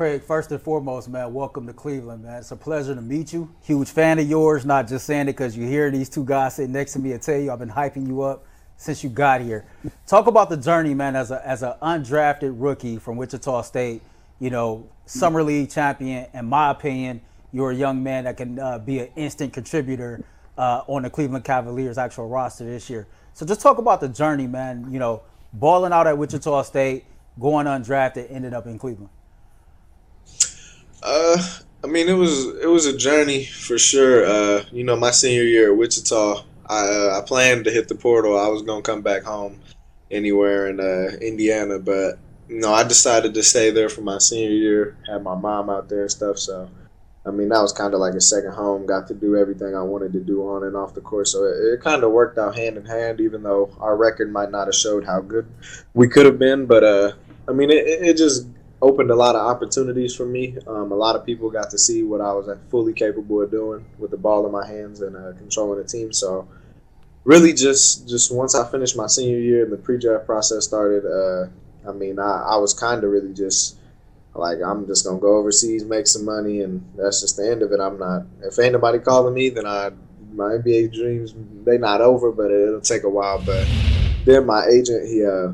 [0.00, 2.38] Craig, first and foremost, man, welcome to Cleveland, man.
[2.38, 3.54] It's a pleasure to meet you.
[3.60, 6.72] Huge fan of yours, not just saying it because you hear these two guys sitting
[6.72, 8.46] next to me and tell you I've been hyping you up
[8.78, 9.66] since you got here.
[10.06, 14.00] Talk about the journey, man, as a as an undrafted rookie from Wichita State.
[14.38, 16.28] You know, summer league champion.
[16.32, 17.20] In my opinion,
[17.52, 20.24] you're a young man that can uh, be an instant contributor
[20.56, 23.06] uh, on the Cleveland Cavaliers actual roster this year.
[23.34, 24.90] So just talk about the journey, man.
[24.90, 27.04] You know, balling out at Wichita State,
[27.38, 29.10] going undrafted, ended up in Cleveland.
[31.11, 31.42] Uh,
[31.83, 34.25] I mean, it was it was a journey for sure.
[34.25, 37.96] Uh, you know, my senior year at Wichita, I uh, I planned to hit the
[37.96, 38.38] portal.
[38.38, 39.59] I was gonna come back home
[40.09, 44.51] anywhere in uh, Indiana, but you know I decided to stay there for my senior
[44.51, 44.96] year.
[45.09, 46.70] Had my mom out there and stuff, so
[47.27, 48.87] I mean that was kind of like a second home.
[48.87, 51.75] Got to do everything I wanted to do on and off the course, so it,
[51.75, 53.20] it kind of worked out hand in hand.
[53.20, 55.49] Even though our record might not have showed how good
[55.92, 57.12] we could have been, but uh,
[57.49, 58.46] I mean it, it just
[58.83, 60.57] opened a lot of opportunities for me.
[60.66, 63.85] Um, a lot of people got to see what I was fully capable of doing
[63.99, 66.12] with the ball in my hands and uh, controlling the team.
[66.12, 66.49] So
[67.25, 71.49] really, just just once I finished my senior year and the pre-draft process started, uh,
[71.88, 73.77] I mean, I, I was kind of really just
[74.35, 77.73] like I'm just gonna go overseas, make some money, and that's just the end of
[77.73, 77.81] it.
[77.81, 78.23] I'm not.
[78.43, 79.90] If ain't nobody calling me, then I
[80.33, 83.43] my NBA dreams they not over, but it'll take a while.
[83.45, 83.66] But
[84.25, 85.53] then my agent he uh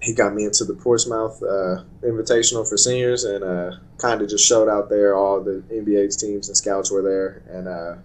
[0.00, 4.46] he got me into the Portsmouth uh, Invitational for seniors, and uh, kind of just
[4.46, 5.16] showed out there.
[5.16, 7.96] All the NBA's teams and scouts were there, and uh,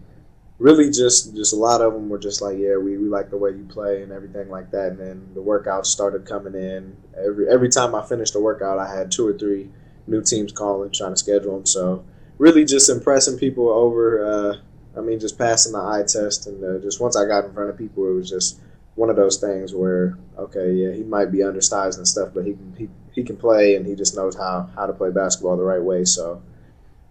[0.57, 3.37] really just just a lot of them were just like, yeah, we, we like the
[3.37, 4.93] way you play and everything like that.
[4.93, 6.95] And then the workouts started coming in.
[7.17, 9.69] Every every time I finished a workout, I had two or three
[10.07, 11.65] new teams calling, trying to schedule them.
[11.65, 12.03] So
[12.37, 14.25] really just impressing people over.
[14.25, 14.55] Uh,
[14.97, 17.69] I mean, just passing the eye test, and uh, just once I got in front
[17.69, 18.59] of people, it was just
[18.95, 22.53] one of those things where okay, yeah, he might be undersized and stuff, but he
[22.53, 25.63] can he, he can play and he just knows how how to play basketball the
[25.63, 26.05] right way.
[26.05, 26.41] So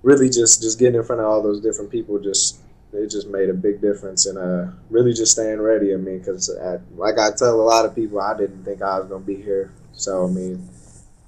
[0.02, 2.60] really, just just getting in front of all those different people just
[2.92, 5.92] it just made a big difference and uh really just staying ready.
[5.92, 6.50] I mean, because
[6.96, 9.72] like I tell a lot of people, I didn't think I was gonna be here.
[9.92, 10.68] So I mean,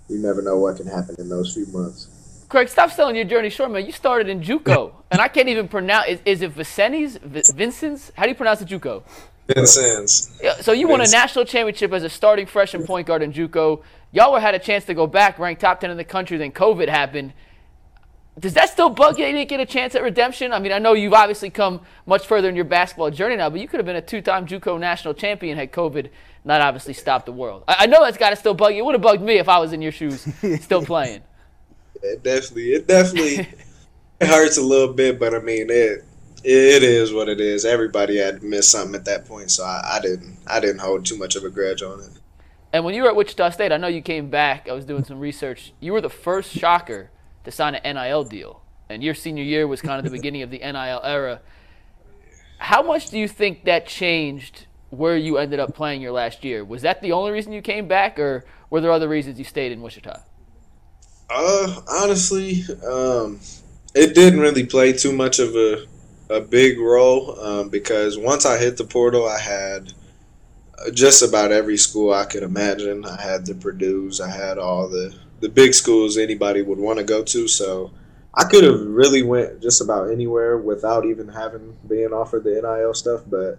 [0.09, 2.11] you never know what can happen in those few months.
[2.49, 3.85] Craig, stop selling your journey short, man.
[3.85, 6.07] You started in JUCO, and I can't even pronounce.
[6.09, 7.17] Is, is it Vincennes?
[7.17, 8.13] Vincent's?
[8.15, 9.03] How do you pronounce the JUCO?
[9.47, 9.67] Ben.
[10.43, 13.83] Yeah, so you won a national championship as a starting freshman point guard in JUCO.
[14.13, 16.39] Y'all were had a chance to go back, ranked top ten in the country.
[16.39, 17.33] Then COVID happened.
[18.39, 19.27] Does that still bug you?
[19.27, 20.53] You didn't get a chance at redemption.
[20.53, 23.61] I mean, I know you've obviously come much further in your basketball journey now, but
[23.61, 26.11] you could have been a two-time JUCO national champion had COVID
[26.45, 27.65] not obviously stopped the world.
[27.69, 28.81] I, I know that's got to still bug you.
[28.81, 30.27] It would have bugged me if I was in your shoes,
[30.61, 31.23] still playing.
[32.03, 33.49] It definitely, it definitely,
[34.21, 36.05] it hurts a little bit, but I mean, it,
[36.45, 37.65] it is what it is.
[37.65, 41.17] Everybody had missed something at that point, so I, I didn't, I didn't hold too
[41.17, 42.11] much of a grudge on it.
[42.73, 44.69] And when you were at Wichita State, I know you came back.
[44.69, 45.73] I was doing some research.
[45.81, 47.11] You were the first shocker
[47.45, 50.51] to sign an NIL deal, and your senior year was kind of the beginning of
[50.51, 51.41] the NIL era.
[52.59, 56.65] How much do you think that changed where you ended up playing your last year?
[56.65, 59.73] Was that the only reason you came back, or were there other reasons you stayed
[59.73, 60.21] in Wichita?
[61.31, 63.41] Uh, honestly, um,
[63.95, 65.87] it didn't really play too much of a
[66.31, 69.93] a big role um, because once I hit the portal, I had
[70.93, 73.05] just about every school I could imagine.
[73.05, 77.05] I had the Purdue's, I had all the the big schools anybody would want to
[77.05, 77.49] go to.
[77.49, 77.91] So
[78.33, 82.95] I could have really went just about anywhere without even having being offered the NIL
[82.95, 83.23] stuff.
[83.27, 83.59] But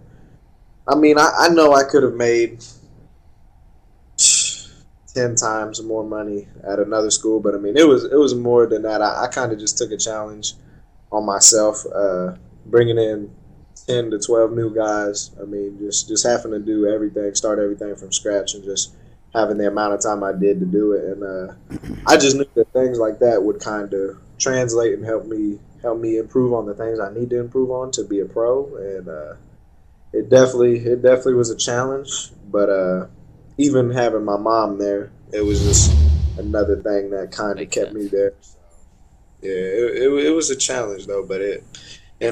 [0.87, 2.63] I mean, I, I know I could have made
[5.13, 8.67] ten times more money at another school, but I mean, it was it was more
[8.67, 9.01] than that.
[9.01, 10.53] I, I kind of just took a challenge
[11.11, 12.33] on myself, uh,
[12.65, 13.33] bringing in
[13.87, 15.31] ten to twelve new guys.
[15.41, 18.95] I mean, just just having to do everything, start everything from scratch, and just
[19.33, 21.03] having the amount of time I did to do it.
[21.03, 21.53] And uh,
[22.07, 25.99] I just knew that things like that would kind of translate and help me help
[25.99, 28.75] me improve on the things I need to improve on to be a pro.
[28.75, 29.35] And uh,
[30.13, 33.07] it definitely it definitely was a challenge, but uh,
[33.57, 35.95] even having my mom there, it was just
[36.37, 38.33] another thing that kind of kept me there.
[39.41, 41.63] Yeah, it, it, it was a challenge though, but it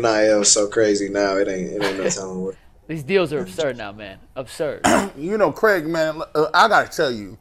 [0.02, 1.38] NIL so crazy now.
[1.38, 2.56] It ain't it ain't no telling what.
[2.88, 4.20] These deals are absurd now, man.
[4.36, 4.82] Absurd.
[5.18, 7.38] you know, Craig, man, uh, I gotta tell you,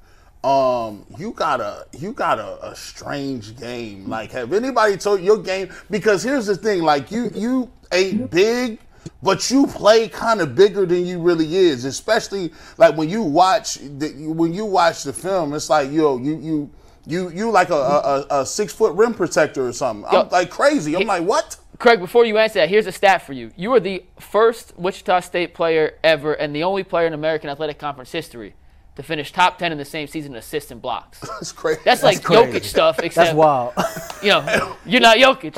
[0.49, 4.09] um, you got a you got a, a strange game.
[4.09, 5.73] Like, have anybody told your game?
[5.91, 8.79] Because here's the thing, like you you ain't big,
[9.23, 11.85] but you play kind of bigger than you really is.
[11.85, 16.37] Especially like when you watch the, when you watch the film, it's like yo, you
[16.39, 16.71] you
[17.07, 20.07] you you like a, a, a six foot rim protector or something.
[20.11, 20.95] I'm like crazy.
[20.95, 21.57] I'm like what?
[21.83, 23.51] Craig, before you answer that, here's a stat for you.
[23.57, 27.81] You are the first Wichita State player ever and the only player in American Athletic
[27.81, 28.55] Conference history
[28.95, 31.19] to finish top 10 in the same season in assists and blocks.
[31.27, 31.81] That's crazy.
[31.85, 32.53] That's like crazy.
[32.53, 33.75] Jokic stuff, except, That's wild.
[34.23, 35.57] you know, you're not Jokic.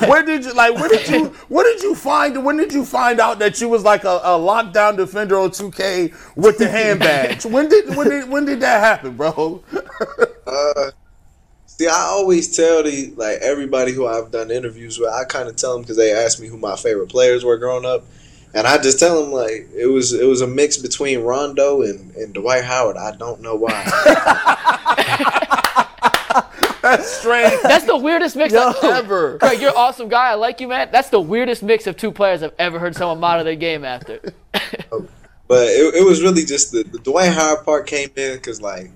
[0.08, 0.76] where did you like?
[0.76, 1.24] Where did you?
[1.48, 2.44] Where did you find?
[2.44, 6.36] When did you find out that you was like a, a lockdown defender on 2K
[6.36, 7.44] with the handbags?
[7.46, 9.64] when did when did when did that happen, bro?
[10.46, 10.92] Uh,
[11.78, 15.10] see, I always tell the like everybody who I've done interviews with.
[15.10, 17.84] I kind of tell them because they ask me who my favorite players were growing
[17.84, 18.04] up,
[18.54, 22.14] and I just tell them like it was it was a mix between Rondo and,
[22.16, 22.96] and Dwight Howard.
[22.96, 23.84] I don't know why.
[26.82, 27.62] That's strange.
[27.62, 28.60] That's the weirdest mix Yo.
[28.60, 29.38] I've Ever.
[29.38, 30.32] Craig, you're an awesome guy.
[30.32, 30.90] I like you, man.
[30.92, 34.20] That's the weirdest mix of two players I've ever heard someone model their game after.
[35.46, 38.90] But it, it was really just the, the Dwight Howard part came in because like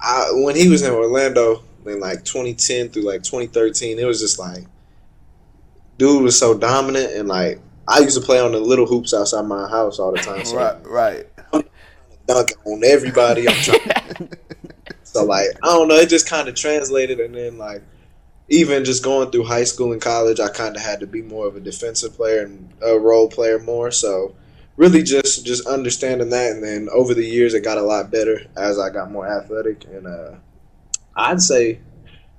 [0.00, 4.38] I when he was in Orlando in like 2010 through like 2013, it was just
[4.38, 4.64] like
[5.98, 9.42] dude was so dominant and like I used to play on the little hoops outside
[9.42, 10.44] my house all the time.
[10.44, 11.26] So Right, right.
[12.26, 13.48] dunk on everybody.
[13.48, 14.28] I'm trying.
[15.02, 17.82] so like I don't know, it just kind of translated, and then like
[18.48, 21.46] even just going through high school and college, I kind of had to be more
[21.46, 23.90] of a defensive player and a role player more.
[23.90, 24.34] So
[24.76, 28.40] really just just understanding that, and then over the years, it got a lot better
[28.56, 30.32] as I got more athletic, and uh,
[31.16, 31.80] I'd say.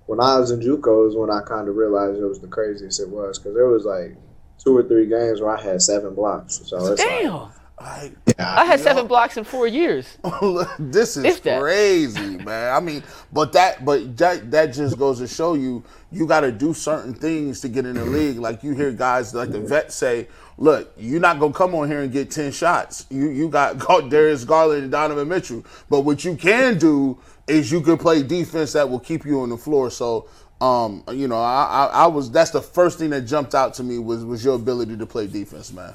[0.05, 2.99] When I was in JUCO is when I kind of realized it was the craziest
[2.99, 4.17] it was because there was like
[4.63, 6.61] two or three games where I had seven blocks.
[6.65, 7.51] So it's like, Damn.
[7.79, 10.17] I, I had seven blocks in four years.
[10.79, 12.73] this is crazy, man.
[12.73, 16.51] I mean, but that, but that, that just goes to show you, you got to
[16.51, 18.37] do certain things to get in the league.
[18.37, 22.01] Like you hear guys like the vet say, "Look, you're not gonna come on here
[22.01, 23.05] and get ten shots.
[23.09, 25.65] You, you got Darius Garland and Donovan Mitchell.
[25.89, 29.49] But what you can do is you can play defense that will keep you on
[29.49, 29.89] the floor.
[29.89, 30.27] So."
[30.61, 32.31] Um, you know, I, I, I was.
[32.31, 35.27] That's the first thing that jumped out to me was was your ability to play
[35.27, 35.93] defense, man.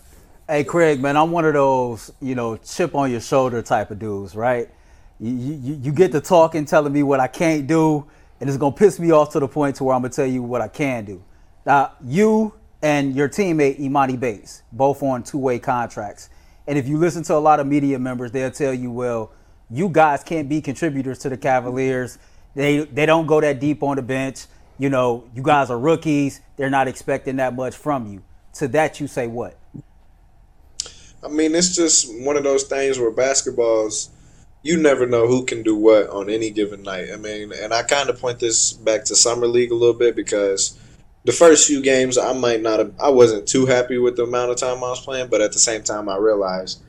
[0.50, 3.98] Hey Craig, man, I'm one of those, you know, chip on your shoulder type of
[3.98, 4.70] dudes, right?
[5.20, 8.06] You, you, you get to talking, telling me what I can't do,
[8.40, 10.42] and it's gonna piss me off to the point to where I'm gonna tell you
[10.42, 11.22] what I can do.
[11.66, 16.30] Now, you and your teammate Emoni Bates, both on two-way contracts,
[16.66, 19.32] and if you listen to a lot of media members, they'll tell you, well,
[19.70, 22.18] you guys can't be contributors to the Cavaliers.
[22.54, 24.46] They they don't go that deep on the bench.
[24.78, 26.40] You know, you guys are rookies.
[26.56, 28.22] They're not expecting that much from you.
[28.54, 29.58] To that, you say what?
[31.22, 34.10] I mean, it's just one of those things where basketball's
[34.62, 37.08] you never know who can do what on any given night.
[37.12, 40.16] I mean, and I kind of point this back to summer league a little bit
[40.16, 40.78] because
[41.24, 44.50] the first few games I might not have, I wasn't too happy with the amount
[44.50, 46.82] of time I was playing, but at the same time I realized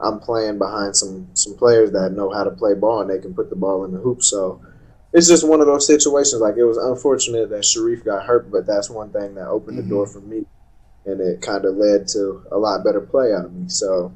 [0.00, 3.34] I'm playing behind some some players that know how to play ball and they can
[3.34, 4.22] put the ball in the hoop.
[4.22, 4.60] So
[5.12, 6.40] it's just one of those situations.
[6.42, 9.82] Like it was unfortunate that Sharife got hurt, but that's one thing that opened the
[9.82, 10.44] door for me,
[11.06, 13.68] and it kind of led to a lot better play out of me.
[13.68, 14.12] So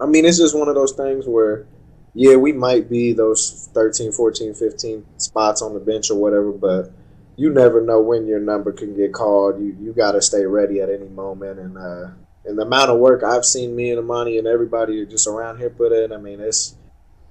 [0.00, 1.66] I mean, it's just one of those things where
[2.14, 6.90] yeah, we might be those 13, 14, 15 spots on the bench or whatever, but
[7.36, 9.60] you never know when your number can get called.
[9.60, 12.08] You you got to stay ready at any moment, and uh,
[12.44, 15.70] and the amount of work I've seen me and Emoni and everybody just around here
[15.70, 16.76] put in, I mean, it's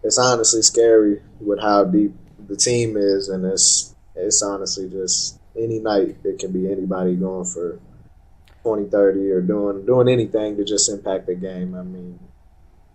[0.03, 2.14] it's honestly scary with how deep
[2.47, 7.45] the team is, and it's it's honestly just any night it can be anybody going
[7.45, 7.80] for
[8.64, 11.76] 20, 30 or doing doing anything to just impact the game.
[11.76, 12.20] I mean,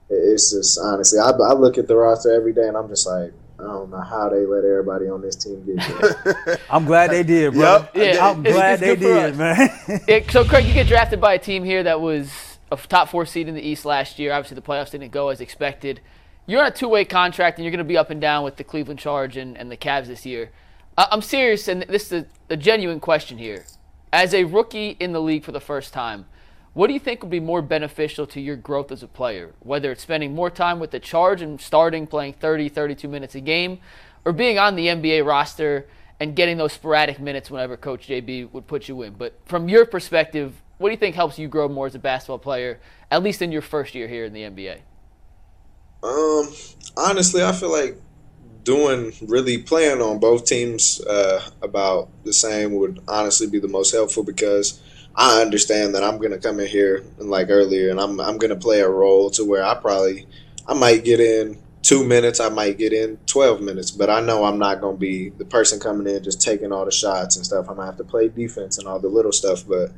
[0.09, 3.33] it's just honestly, I, I look at the roster every day and I'm just like,
[3.63, 6.59] I don't know how they let everybody on this team get here.
[6.71, 7.87] I'm glad they did, bro.
[7.95, 9.37] Yeah, I'm it's- glad it's they did, us.
[9.37, 10.01] man.
[10.09, 13.25] It- so, Craig, you get drafted by a team here that was a top four
[13.27, 14.33] seed in the East last year.
[14.33, 16.01] Obviously, the playoffs didn't go as expected.
[16.47, 18.65] You're on a two-way contract, and you're going to be up and down with the
[18.65, 20.51] Cleveland Charge and, and the Cavs this year.
[20.99, 23.65] I- I'm serious, and this is a, a genuine question here.
[24.13, 26.27] As a rookie in the league for the first time,
[26.75, 29.53] what do you think would be more beneficial to your growth as a player?
[29.61, 33.41] Whether it's spending more time with the Charge and starting playing 30, 32 minutes a
[33.41, 33.79] game,
[34.25, 35.87] or being on the NBA roster
[36.18, 39.14] and getting those sporadic minutes whenever Coach JB would put you in.
[39.14, 42.39] But from your perspective, what do you think helps you grow more as a basketball
[42.39, 44.79] player, at least in your first year here in the NBA?
[46.03, 46.53] Um,
[46.97, 48.01] honestly, I feel like
[48.64, 53.93] doing really playing on both teams uh, about the same would honestly be the most
[53.93, 54.81] helpful because
[55.15, 58.57] I understand that I'm gonna come in here and like earlier, and I'm I'm gonna
[58.57, 60.27] play a role to where I probably
[60.67, 64.45] I might get in two minutes, I might get in twelve minutes, but I know
[64.45, 67.69] I'm not gonna be the person coming in just taking all the shots and stuff.
[67.69, 69.91] I'm gonna have to play defense and all the little stuff, but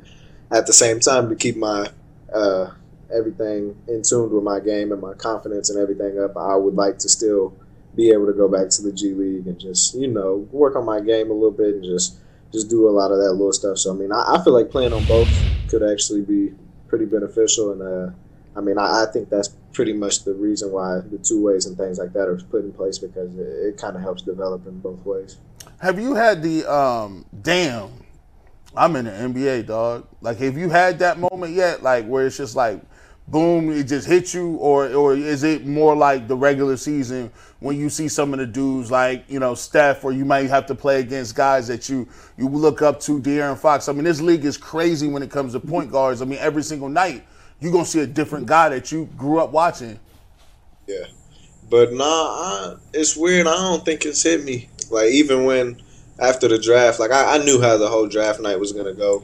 [0.51, 1.89] at the same time to keep my
[2.33, 2.71] uh,
[3.13, 6.97] everything in tune with my game and my confidence and everything up, I would like
[6.99, 7.53] to still
[7.95, 10.85] be able to go back to the G League and just you know work on
[10.85, 12.17] my game a little bit and just
[12.55, 13.77] just do a lot of that little stuff.
[13.77, 15.29] So I mean, I, I feel like playing on both
[15.67, 16.53] could actually be
[16.87, 18.11] pretty beneficial, and uh,
[18.57, 21.77] I mean, I, I think that's pretty much the reason why the two ways and
[21.77, 24.79] things like that are put in place because it, it kind of helps develop in
[24.79, 25.37] both ways.
[25.79, 27.91] Have you had the um damn?
[28.77, 30.07] I'm in the NBA, dog.
[30.19, 31.81] Like, have you had that moment yet?
[31.81, 32.81] Like, where it's just like,
[33.27, 37.77] boom, it just hit you, or or is it more like the regular season when
[37.77, 40.75] you see some of the dudes like you know Steph, or you might have to
[40.75, 42.07] play against guys that you
[42.37, 43.89] you look up to, De'Aaron Fox.
[43.89, 46.21] I mean, this league is crazy when it comes to point guards.
[46.21, 47.25] I mean, every single night
[47.59, 49.99] you're gonna see a different guy that you grew up watching.
[50.87, 51.05] Yeah,
[51.69, 53.47] but nah, I, it's weird.
[53.47, 54.69] I don't think it's hit me.
[54.91, 55.81] Like even when
[56.19, 59.23] after the draft, like I, I knew how the whole draft night was gonna go,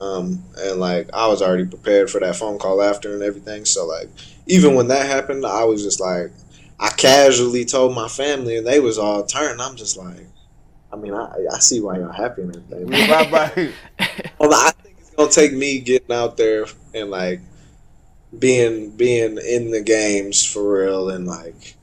[0.00, 3.64] um, and like I was already prepared for that phone call after and everything.
[3.64, 4.08] So like
[4.46, 6.30] even when that happened, I was just like,
[6.78, 9.60] I casually told my family, and they was all turned.
[9.60, 10.26] I'm just like,
[10.92, 12.86] I mean, I, I see why y'all happy and everything.
[13.08, 13.74] Right, right.
[14.38, 17.40] Well, I think it's gonna take me getting out there and like
[18.38, 21.76] being being in the games for real and like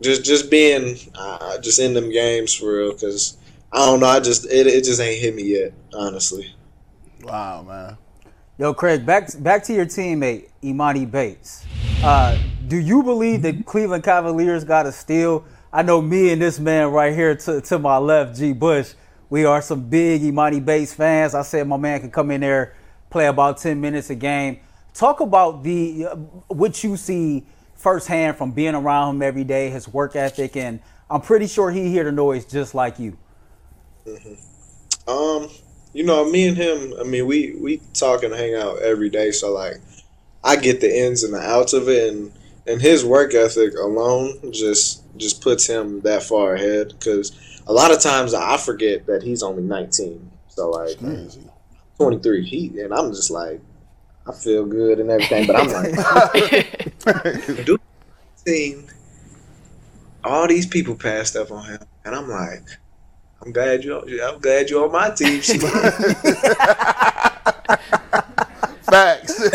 [0.00, 3.36] just just being uh, just in them games for real because
[3.72, 6.54] I don't know I just it, it just ain't hit me yet honestly.
[7.22, 7.96] Wow, man.
[8.58, 11.64] Yo, Craig, back back to your teammate Emoni Bates.
[12.02, 15.44] Uh, do you believe the Cleveland Cavaliers got a steal?
[15.72, 18.52] I know me and this man right here to, to my left, G.
[18.52, 18.94] Bush,
[19.30, 21.34] we are some big Emoni Bates fans.
[21.34, 22.74] I said my man can come in there,
[23.10, 24.60] play about ten minutes a game.
[24.94, 26.16] Talk about the uh,
[26.48, 31.20] what you see firsthand from being around him every day, his work ethic, and I'm
[31.20, 33.16] pretty sure he hear the noise just like you.
[35.06, 35.48] Um,
[35.92, 39.30] you know, me and him, I mean, we we talk and hang out every day,
[39.30, 39.76] so like,
[40.44, 42.32] I get the ins and the outs of it, and
[42.66, 46.88] and his work ethic alone just just puts him that far ahead.
[46.88, 47.32] Because
[47.66, 50.98] a lot of times I forget that he's only 19, so like,
[51.96, 53.60] 23, he and I'm just like,
[54.26, 57.80] I feel good and everything, but I'm like, dude,
[58.46, 58.90] 19,
[60.22, 62.62] all these people passed up on him, and I'm like.
[63.48, 64.22] I'm glad you.
[64.22, 65.40] I'm glad you're on my team.
[68.82, 69.40] Facts.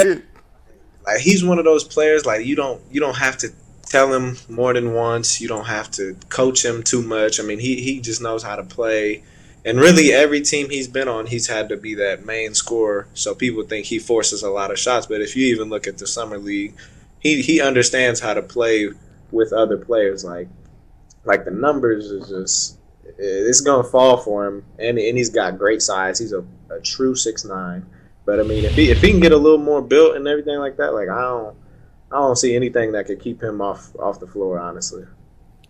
[1.06, 2.26] like he's one of those players.
[2.26, 2.82] Like you don't.
[2.90, 3.50] You don't have to
[3.84, 5.40] tell him more than once.
[5.40, 7.40] You don't have to coach him too much.
[7.40, 9.22] I mean, he he just knows how to play,
[9.64, 13.06] and really every team he's been on, he's had to be that main scorer.
[13.14, 16.00] So people think he forces a lot of shots, but if you even look at
[16.00, 16.74] the summer league,
[17.20, 18.90] he he understands how to play
[19.30, 20.26] with other players.
[20.26, 20.48] Like
[21.26, 22.80] like the numbers is just
[23.18, 26.20] it's gonna fall for him, and and he's got great size.
[26.20, 27.86] He's a, a true six nine.
[28.26, 30.58] But I mean, if he if he can get a little more built and everything
[30.58, 31.56] like that, like I don't
[32.12, 34.60] I don't see anything that could keep him off off the floor.
[34.60, 35.06] Honestly.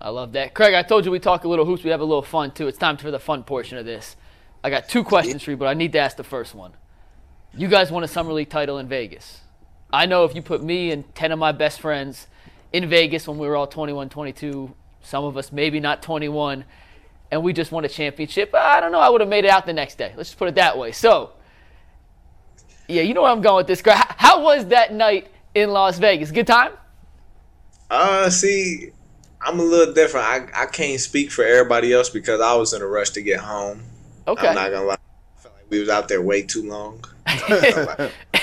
[0.01, 0.53] I love that.
[0.53, 1.83] Craig, I told you we talk a little hoops.
[1.83, 2.67] We have a little fun too.
[2.67, 4.17] It's time for the fun portion of this.
[4.63, 6.73] I got two questions for you, but I need to ask the first one.
[7.55, 9.41] You guys won a summer league title in Vegas.
[9.91, 12.27] I know if you put me and 10 of my best friends
[12.73, 16.65] in Vegas when we were all 21, 22, some of us maybe not 21,
[17.33, 19.65] and we just won a championship, I don't know, I would have made it out
[19.65, 20.13] the next day.
[20.15, 20.91] Let's just put it that way.
[20.91, 21.31] So,
[22.87, 23.81] yeah, you know where I'm going with this.
[23.81, 23.97] Craig.
[23.97, 26.29] How was that night in Las Vegas?
[26.29, 26.73] Good time?
[27.89, 28.91] Uh, see,
[29.41, 30.27] I'm a little different.
[30.27, 33.39] I, I can't speak for everybody else because I was in a rush to get
[33.39, 33.81] home.
[34.27, 34.47] Okay.
[34.47, 34.93] I'm not gonna lie.
[34.93, 37.03] I felt like we was out there way too long.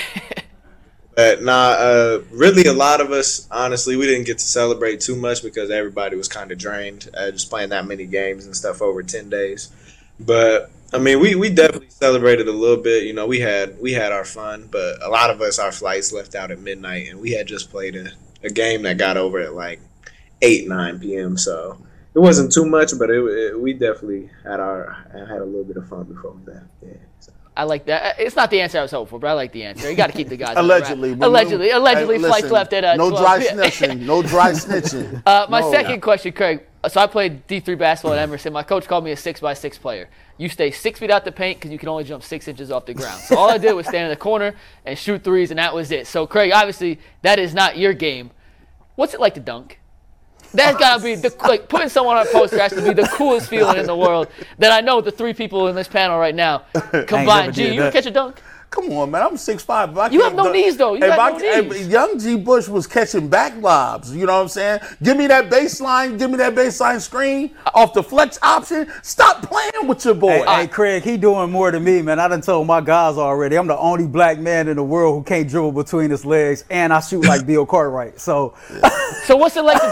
[1.15, 5.15] but nah, uh, really, a lot of us, honestly, we didn't get to celebrate too
[5.15, 8.81] much because everybody was kind of drained, uh, just playing that many games and stuff
[8.81, 9.69] over ten days.
[10.19, 13.03] But I mean, we, we definitely celebrated a little bit.
[13.03, 16.11] You know, we had we had our fun, but a lot of us, our flights
[16.11, 18.11] left out at midnight, and we had just played a,
[18.43, 19.79] a game that got over at like
[20.41, 21.37] eight nine p.m.
[21.37, 21.77] So
[22.13, 25.77] it wasn't too much, but it, it, we definitely had our had a little bit
[25.77, 26.65] of fun before left.
[26.81, 26.93] Yeah.
[27.19, 27.31] So.
[27.55, 28.17] I like that.
[28.17, 29.89] It's not the answer I was hoping for, but I like the answer.
[29.89, 30.53] You got to keep the guys.
[30.55, 31.23] allegedly, right.
[31.23, 33.99] allegedly, allegedly, hey, listen, left at uh, no 12 dry snitching.
[34.01, 35.21] No dry snitching.
[35.25, 35.71] Uh, my No.
[35.71, 36.61] second question, Craig.
[36.87, 38.53] So I played D3 basketball at Emerson.
[38.53, 40.09] My coach called me a six by six player.
[40.37, 42.85] You stay six feet out the paint because you can only jump six inches off
[42.85, 43.21] the ground.
[43.21, 45.91] So all I did was stand in the corner and shoot threes, and that was
[45.91, 46.07] it.
[46.07, 48.31] So Craig, obviously that is not your game.
[48.95, 49.77] What's it like to dunk?
[50.53, 53.49] That's gotta be the like putting someone on a poster has to be the coolest
[53.49, 54.27] feeling in the world.
[54.57, 56.59] That I know the three people in this panel right now
[57.07, 57.53] combined.
[57.53, 57.93] G, did you that.
[57.93, 58.41] catch a dunk?
[58.71, 59.21] Come on, man.
[59.21, 59.93] I'm 6'5".
[59.93, 60.55] but I You can't have no dunk.
[60.55, 60.93] knees, though.
[60.93, 61.87] You If got I- no if knees.
[61.89, 62.37] young G.
[62.37, 64.15] Bush was catching back lobs.
[64.15, 64.79] You know what I'm saying?
[65.03, 66.17] Give me that baseline.
[66.17, 68.89] Give me that baseline screen off the flex option.
[69.03, 70.43] Stop playing with your boy.
[70.45, 72.17] Hey, hey, Craig, he doing more than me, man.
[72.17, 73.57] I done told my guys already.
[73.57, 76.93] I'm the only black man in the world who can't dribble between his legs, and
[76.93, 78.21] I shoot like Bill Cartwright.
[78.21, 78.53] So,
[79.25, 79.91] So what's it like to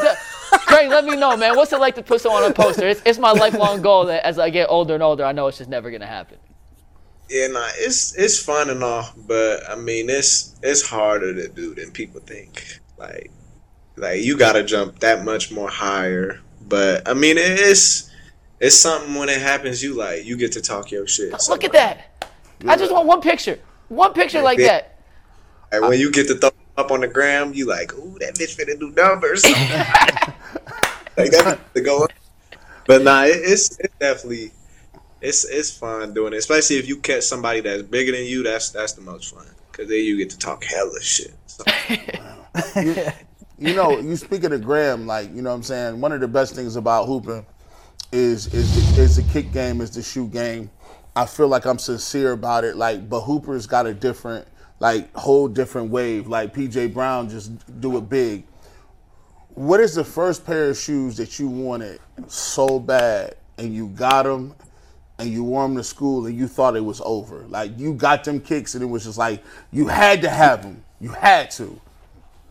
[0.51, 0.57] do?
[0.59, 1.55] Craig, let me know, man.
[1.57, 2.88] What's it like to put someone on a poster?
[2.88, 5.57] It's, it's my lifelong goal that as I get older and older, I know it's
[5.57, 6.38] just never gonna happen.
[7.30, 11.75] Yeah, nah, it's it's fun and all, but I mean, it's it's harder to do
[11.75, 12.80] than people think.
[12.97, 13.32] Like,
[13.97, 16.39] like you got to jump that much more higher.
[16.67, 18.09] But I mean, it's
[18.59, 19.84] it's something when it happens.
[19.84, 21.39] You like you get to talk your shit.
[21.39, 22.23] So, Look at that.
[22.67, 23.59] I just want one picture.
[23.89, 24.67] One picture like Yeah.
[24.67, 24.99] that.
[25.71, 28.57] And when you get to throw up on the gram, you like, ooh, that bitch
[28.57, 29.43] finna do numbers.
[31.17, 32.11] like that to go up.
[32.88, 34.51] But nah, it, it's it's definitely
[35.22, 38.43] it's it's fun doing it, especially if you catch somebody that's bigger than you.
[38.43, 41.34] That's that's the most fun because then you get to talk hella shit.
[41.47, 41.63] So,
[43.57, 46.01] you know, you speak of the gram, like you know what I'm saying.
[46.01, 47.45] One of the best things about hooping
[48.11, 50.70] is is the, is the kick game, is the shoot game.
[51.15, 52.76] I feel like I'm sincere about it.
[52.76, 54.47] Like, but Hooper's got a different,
[54.80, 56.28] like, whole different wave.
[56.28, 57.51] Like PJ Brown just
[57.82, 58.45] do it big.
[59.55, 64.24] What is the first pair of shoes that you wanted so bad and you got
[64.24, 64.55] them
[65.20, 67.45] and you wore them to school and you thought it was over?
[67.47, 70.84] Like you got them kicks and it was just like you had to have them.
[70.99, 71.80] You had to.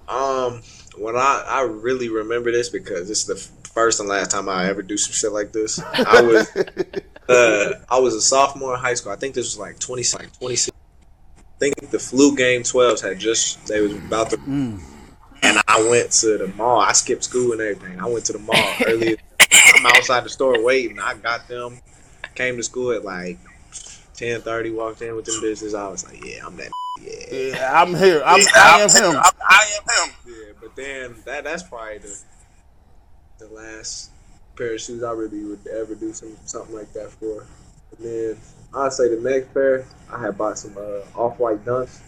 [0.08, 0.62] um,
[0.96, 4.68] when I I really remember this because this is the first and last time I
[4.68, 5.78] ever do some shit like this.
[5.80, 6.48] I was
[7.28, 9.12] uh I was a sophomore in high school.
[9.12, 10.76] I think this was like 20 like 26.
[11.36, 14.36] I think the flu game 12s had just they was about to
[15.42, 16.80] and I went to the mall.
[16.80, 18.00] I skipped school and everything.
[18.00, 19.16] I went to the mall early.
[19.74, 20.98] I'm outside the store waiting.
[20.98, 21.80] I got them.
[22.38, 23.36] Came to school at like
[24.14, 24.72] 10:30.
[24.72, 25.74] Walked in with them business.
[25.74, 26.70] I was like, yeah, I'm that.
[27.00, 28.22] Yeah, Yeah, I'm here.
[28.24, 29.20] I'm, I am him.
[29.40, 30.14] I am him.
[30.24, 32.16] Yeah, but then that that's probably the
[33.38, 34.10] the last
[34.56, 37.44] pair of shoes I really would ever do some something like that for.
[37.96, 38.38] And then
[38.72, 42.00] I'd say the next pair I had bought some uh, off white dunks.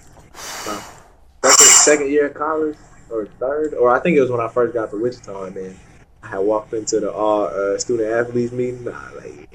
[1.43, 2.77] My second, second year of college
[3.11, 5.77] or third, or I think it was when I first got to Wichita, and then
[6.23, 8.87] I had walked into the all uh, student athletes meeting.
[8.87, 9.50] I like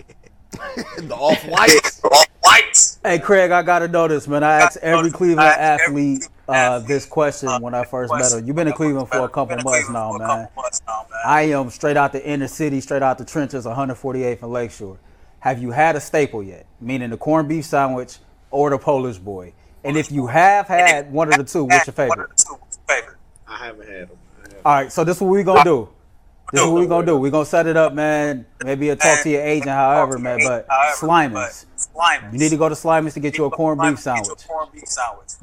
[0.98, 2.04] the off whites.
[2.04, 3.00] off whites.
[3.04, 4.44] hey, Craig, I got to know this, man.
[4.44, 8.46] I asked every Cleveland athlete uh, this question when I first met him.
[8.46, 10.48] You've been in Cleveland for a couple months now, man.
[11.26, 14.98] I am straight out the inner city, straight out the trenches, 148th and Lakeshore.
[15.40, 16.66] Have you had a staple yet?
[16.82, 18.18] Meaning the corned beef sandwich
[18.52, 19.54] or the Polish boy?
[19.84, 22.32] And if you have had one of the two, what's your favorite?
[23.48, 24.18] I haven't had them.
[24.66, 25.90] All right, so this is what we're gonna do.
[26.52, 27.18] This is what we're gonna do.
[27.18, 28.46] We're gonna set it up, man.
[28.64, 30.40] Maybe a talk to your agent, however, man.
[30.44, 31.66] But Slyman's,
[32.32, 34.44] you need to go to Slyman's to get you a corned beef sandwich.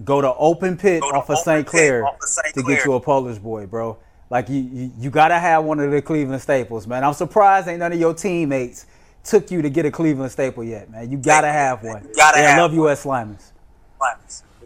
[0.05, 1.67] Go to Open Pit off of St.
[1.67, 2.07] Clair
[2.55, 3.99] to get you a Polish boy, bro.
[4.31, 7.05] Like you, you, you gotta have one of the Cleveland staples, man.
[7.05, 8.87] I'm surprised ain't none of your teammates
[9.25, 11.11] took you to get a Cleveland staple yet, man.
[11.11, 12.09] You gotta have one.
[12.17, 13.53] gotta and I have love you at Slyman's.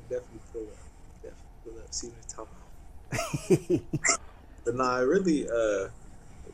[0.09, 0.69] definitely pull up.
[1.23, 1.95] Definitely pull up.
[1.95, 2.17] See what
[3.11, 4.25] they're talking about.
[4.65, 5.91] but nah, I really, uh, a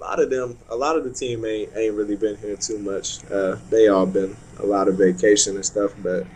[0.02, 3.20] lot of them, a lot of the team ain't ain't really been here too much.
[3.30, 5.92] Uh, they all been a lot of vacation and stuff.
[6.02, 6.26] But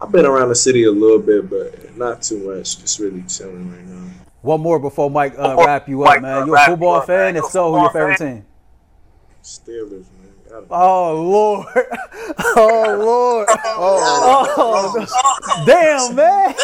[0.00, 2.78] I've been around the city a little bit, but not too much.
[2.80, 4.10] Just really chilling right now.
[4.42, 6.42] One more before Mike uh, wrap you Mike, up, man.
[6.42, 7.36] uh, You a wrap you football up, fan?
[7.36, 8.36] If so, who your favorite fan?
[8.36, 8.46] team?
[9.42, 10.19] Steelers, man.
[10.50, 11.66] Gotta- Oh Lord!
[12.42, 13.46] Oh, oh Lord!
[15.08, 16.54] Oh, damn, man!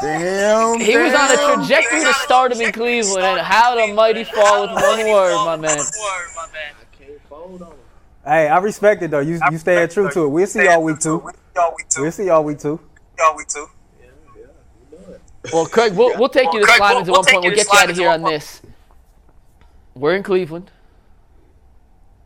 [0.00, 0.80] Damn.
[0.80, 4.70] He was on a trajectory to stardom in Cleveland, and how the mighty fall with
[4.72, 5.78] one word, my man.
[6.98, 7.74] Can't fold on 'em.
[8.24, 9.20] Hey, I respect it though.
[9.20, 10.28] You you staying true to it.
[10.28, 11.22] We'll see y'all week two.
[11.98, 12.80] We'll see y'all week two.
[13.18, 13.66] Y'all week two.
[15.52, 17.42] Well, Craig, we'll, we'll take you to Craig, Slyman's we'll- at one we'll point.
[17.42, 18.62] We'll take you to get you out of here on one this.
[19.94, 20.70] We're in Cleveland.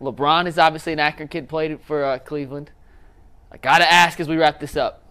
[0.04, 2.70] LeBron is obviously an Akron kid, played for uh, Cleveland.
[3.50, 5.02] I gotta ask as we wrap this up.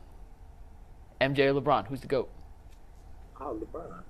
[1.21, 2.29] MJ or LeBron, who's the goat?
[3.39, 4.03] Oh, LeBron.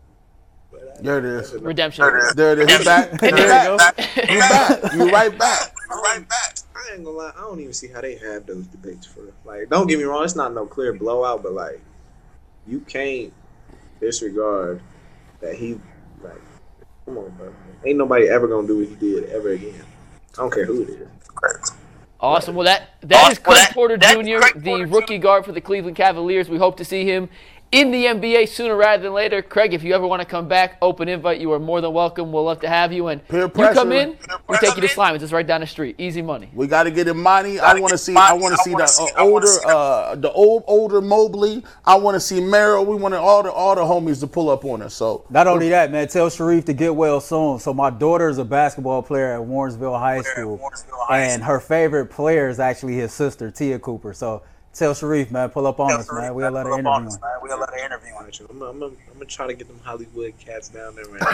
[1.02, 1.54] There it is.
[1.54, 2.06] Redemption.
[2.36, 2.78] There it is.
[2.78, 3.12] He back.
[3.20, 3.78] There you go.
[3.78, 3.98] back.
[3.98, 4.94] You back.
[4.94, 5.74] You right back.
[5.90, 6.58] right back.
[6.76, 9.70] I ain't gonna lie, I don't even see how they have those debates for like.
[9.70, 11.80] Don't get me wrong, it's not no clear blowout, but like,
[12.68, 13.32] you can't
[14.00, 14.82] disregard
[15.40, 15.80] that he
[16.22, 16.42] like.
[17.06, 17.54] Come on, bro.
[17.86, 19.86] Ain't nobody ever gonna do what he did ever again.
[20.38, 21.08] I don't care who it is.
[22.20, 22.56] Awesome.
[22.56, 23.44] Well, that that is Awesome.
[23.44, 26.48] Craig Well, that- Porter that's Jr., Craig the Porter rookie guard for the Cleveland Cavaliers.
[26.50, 27.30] We hope to see him
[27.74, 29.42] in the NBA sooner rather than later.
[29.42, 31.42] Craig, if you ever want to come back, open invite.
[31.42, 32.32] You are more than welcome.
[32.32, 33.08] We'll love to have you.
[33.08, 33.74] And Peer you pressure.
[33.74, 34.16] come in,
[34.48, 35.24] we take you to Slyman's.
[35.24, 35.96] It's right down the street.
[35.98, 36.52] Easy money.
[36.54, 37.60] We got to get Emoni.
[37.60, 38.16] I want to see.
[38.16, 41.64] I want to see the uh, older, uh, the old, older Mobley.
[41.84, 42.86] I want to see Merrill.
[42.86, 44.94] We want all the all the homies to pull up on us.
[44.94, 47.58] So Not only that, man, tell Sharife to get well soon.
[47.58, 50.62] So my daughter is a basketball player at Warrensville High School,
[51.10, 54.14] and her favorite player is actually his sister, Tia Cooper.
[54.14, 54.44] So
[54.74, 56.34] tell Sharife, man, pull up on us, man.
[56.34, 57.20] We'll let her interview him.
[57.42, 58.48] We'll let her interview on you.
[58.50, 61.20] I'm gonna, I'm, gonna, I'm gonna try to get them Hollywood cats down there, man.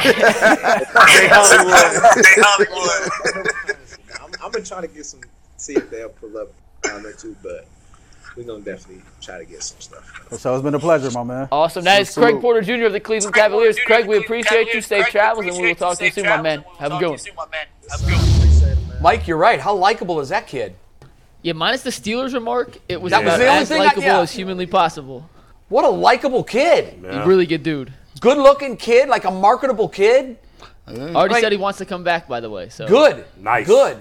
[4.21, 5.21] I'm, I'm gonna try to get some,
[5.57, 6.51] see if they'll pull up
[6.83, 7.65] down there too, but
[8.35, 10.27] we're gonna definitely try to get some stuff.
[10.37, 11.47] So it's been a pleasure, my man.
[11.51, 11.83] Awesome.
[11.83, 12.85] That is Craig Porter Jr.
[12.85, 13.79] of the Cleveland Cavaliers.
[13.85, 14.81] Craig, we appreciate you.
[14.81, 16.63] Safe travels, and we will talk to you soon, my man.
[16.77, 17.19] Have a good one.
[19.01, 19.59] Mike, you're right.
[19.59, 20.75] How likable is that kid?
[21.41, 24.03] Yeah, minus the Steelers remark, it was That was the only as thing I- likable
[24.03, 24.19] yeah.
[24.21, 25.29] as humanly possible.
[25.69, 27.03] What a likable kid.
[27.05, 27.93] A really good dude.
[28.19, 30.37] Good looking kid, like a marketable kid.
[30.87, 32.69] Already Like- said he wants to come back, by the way.
[32.69, 33.23] So Good.
[33.37, 33.67] Nice.
[33.67, 33.99] Good.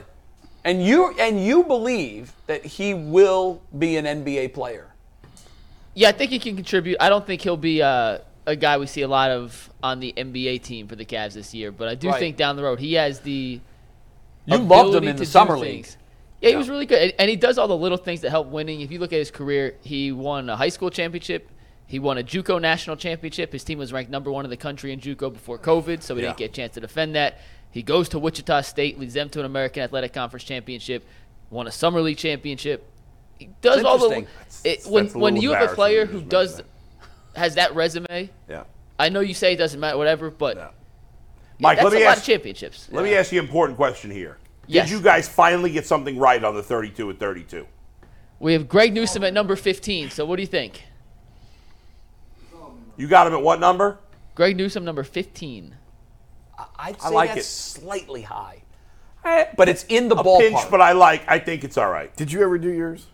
[0.64, 4.88] And you and you believe that he will be an NBA player.
[5.94, 6.96] Yeah, I think he can contribute.
[7.00, 10.12] I don't think he'll be uh, a guy we see a lot of on the
[10.16, 12.18] NBA team for the Cavs this year, but I do Right.
[12.18, 13.60] think down the road he has the.
[14.46, 15.97] You loved him ability in to the do summer things.
[16.40, 18.80] Yeah, he was really good, and- he does all the little things that help winning.
[18.80, 21.48] If you look at his career, he won a high school championship.
[21.86, 23.52] He won a JUCO national championship.
[23.52, 26.20] His team was ranked number one in the country in JUCO before COVID, so he
[26.22, 26.28] Yeah.
[26.28, 27.38] didn't get a chance to defend that.
[27.70, 31.04] He goes to Wichita State, leads them to an American Athletic Conference championship,
[31.50, 32.84] won a summer league championship.
[33.38, 34.26] He does all the
[34.64, 36.62] it, when that's a when you have a player who does
[37.36, 38.30] has that resume.
[38.48, 38.64] Yeah.
[38.98, 40.62] I know you say it doesn't matter, whatever, but Yeah.
[40.62, 40.68] yeah,
[41.60, 42.88] Mike, that's let me a lot ask- of championships.
[42.90, 44.37] Let me ask you an important question here.
[44.68, 44.88] Yes.
[44.88, 47.66] Did you guys finally get something right on the 32 and 32?
[48.38, 50.10] We have Greg Newsome at number 15.
[50.10, 50.84] So what do you think?
[52.96, 53.98] You got him at what number?
[54.34, 55.74] Greg Newsome, number 15.
[56.78, 57.80] I'd I say like that's it.
[57.80, 58.62] slightly high.
[59.24, 60.38] Eh, but it's in the A ballpark.
[60.38, 61.22] pinch, but I like.
[61.28, 62.14] I think it's all right.
[62.16, 63.06] Did you ever do yours?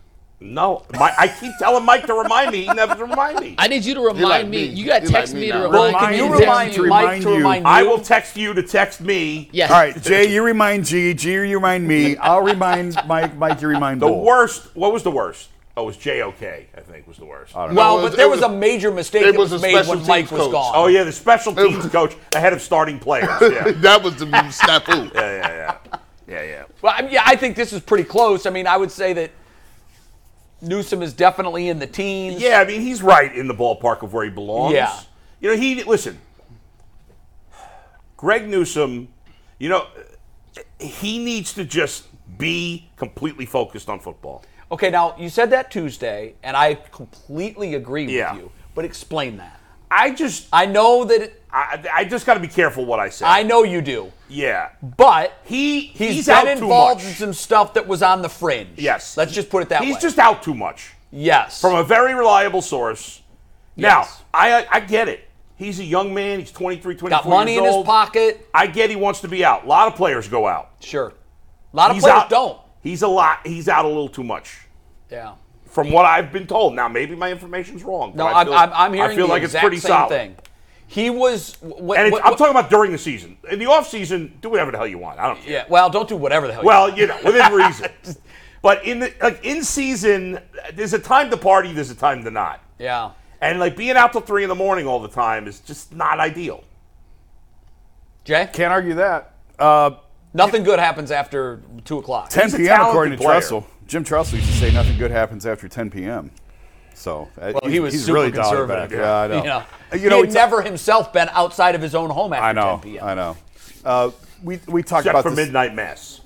[0.45, 2.65] No, my, I keep telling Mike to remind me.
[2.65, 3.55] He never remind me.
[3.57, 4.67] I need you to remind like me.
[4.69, 4.73] me.
[4.75, 6.17] You got to He like text me me to Well, remind can me.
[6.17, 6.85] you to remind you.
[6.87, 7.69] Mike remind to remind you?
[7.71, 9.49] I will text you to text me.
[9.51, 9.71] Yes.
[9.71, 11.13] All right, Jay, you remind G.
[11.13, 12.15] G, you remind me.
[12.21, 13.35] I'll remind Mike.
[13.35, 14.23] Mike, you remind The Bull.
[14.23, 14.75] worst.
[14.75, 15.49] What was the worst?
[15.77, 16.41] Oh, it was JOK.
[16.43, 17.53] I think was the worst.
[17.53, 20.05] Well, was- but there was, was- a major mistake it that was was, made when
[20.07, 20.73] Mike teams was gone.
[20.75, 23.27] Oh yeah, the special teams coach ahead of starting players.
[23.41, 25.13] Yeah, that was the snafu.
[25.13, 26.63] yeah, yeah, yeah, yeah, yeah.
[26.81, 28.45] Well, I mean, yeah, I think this is pretty close.
[28.45, 29.31] I mean, I would say that
[30.65, 32.41] Newsome is definitely in the teens.
[32.41, 34.73] Yeah, I mean he's right in the ballpark of where he belongs.
[34.73, 34.99] Yeah.
[35.39, 36.19] You know, he listen.
[38.17, 39.09] Greg Newsome,
[39.59, 39.87] you know,
[40.79, 42.05] he needs to just
[42.37, 44.43] be completely focused on football.
[44.71, 48.33] Okay, now you said that Tuesday, and I completely agree Yeah.
[48.33, 48.51] with you.
[48.73, 49.59] But explain that.
[49.91, 53.09] I just I know that it, I, I just got to be careful what I
[53.09, 53.25] say.
[53.25, 54.69] I know you do, yeah.
[54.81, 58.77] but He he's he's, been involved in some stuff that was on the fringe.
[58.77, 59.17] Yes.
[59.17, 59.93] let's just put it that he's way.
[59.93, 63.21] He's just out too much yes from a very reliable source.
[63.75, 63.83] Yes.
[63.83, 65.27] Now, I I get it.
[65.57, 66.39] He's a young man.
[66.39, 68.47] He's 23, 24 got money in his pocket.
[68.53, 69.63] I get he wants to be out.
[69.63, 70.71] A lot of players go out.
[70.81, 71.13] Sure,
[71.73, 72.59] a lot of He's players out, don't.
[72.81, 73.45] He's a lot.
[73.45, 74.59] He's out a little too much.
[75.09, 75.35] Yeah.
[75.65, 76.73] From what I've been told.
[76.73, 78.13] Now, maybe my information's wrong.
[78.15, 80.09] No, I I'm, feel, I'm, I'm hearing I feel the like it's pretty same solid.
[80.09, 80.35] thing.
[80.87, 81.55] He was.
[81.61, 83.37] What, And it's, what- I'm talking about during the season.
[83.49, 85.19] In the off season, do whatever the hell you want.
[85.19, 85.51] I don't care.
[85.51, 85.65] Yeah.
[85.69, 86.61] Well, don't do whatever the hell.
[86.63, 86.97] you Well, want.
[86.97, 87.89] you know, within reason.
[88.61, 90.39] But in the like in season,
[90.73, 91.73] there's a time to party.
[91.73, 92.61] There's a time to not.
[92.79, 93.11] Yeah.
[93.41, 96.19] And like being out till three in the morning all the time is just not
[96.19, 96.63] ideal.
[98.23, 99.33] Jay, Can't argue that.
[99.59, 99.91] Uh,
[100.33, 102.29] nothing good happens after two o'clock.
[102.29, 102.81] 10 p.m.
[102.81, 103.39] according to player.
[103.39, 103.67] Tressel.
[103.87, 106.31] Jim Tressel used to say nothing good happens after 10 p.m.
[106.95, 108.89] So uh, Well, he's, he was he's super really dialed conservative.
[108.89, 108.97] back.
[108.97, 109.37] Yeah, I know.
[109.41, 112.33] You know, You he know, had it's- never himself been outside of his own home
[112.33, 112.79] after I know.
[112.81, 113.05] 10 p.m.
[113.05, 113.37] I know.
[113.83, 114.11] Uh,
[114.43, 115.45] we we talked Except about for this.
[115.45, 116.21] midnight mass.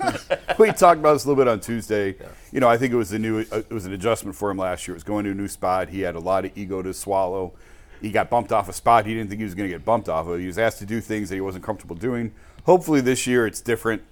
[0.58, 2.16] we talked about this a little bit on Tuesday.
[2.50, 4.58] You know, I think it was a new, uh, it was an adjustment for him
[4.58, 4.94] last year.
[4.94, 5.88] It was going to a new spot.
[5.88, 7.52] He had a lot of ego to swallow.
[8.00, 10.08] He got bumped off a spot he didn't think he was going to get bumped
[10.08, 10.40] off of.
[10.40, 12.32] He was asked to do things that he wasn't comfortable doing.
[12.66, 14.02] Hopefully, this year it's different.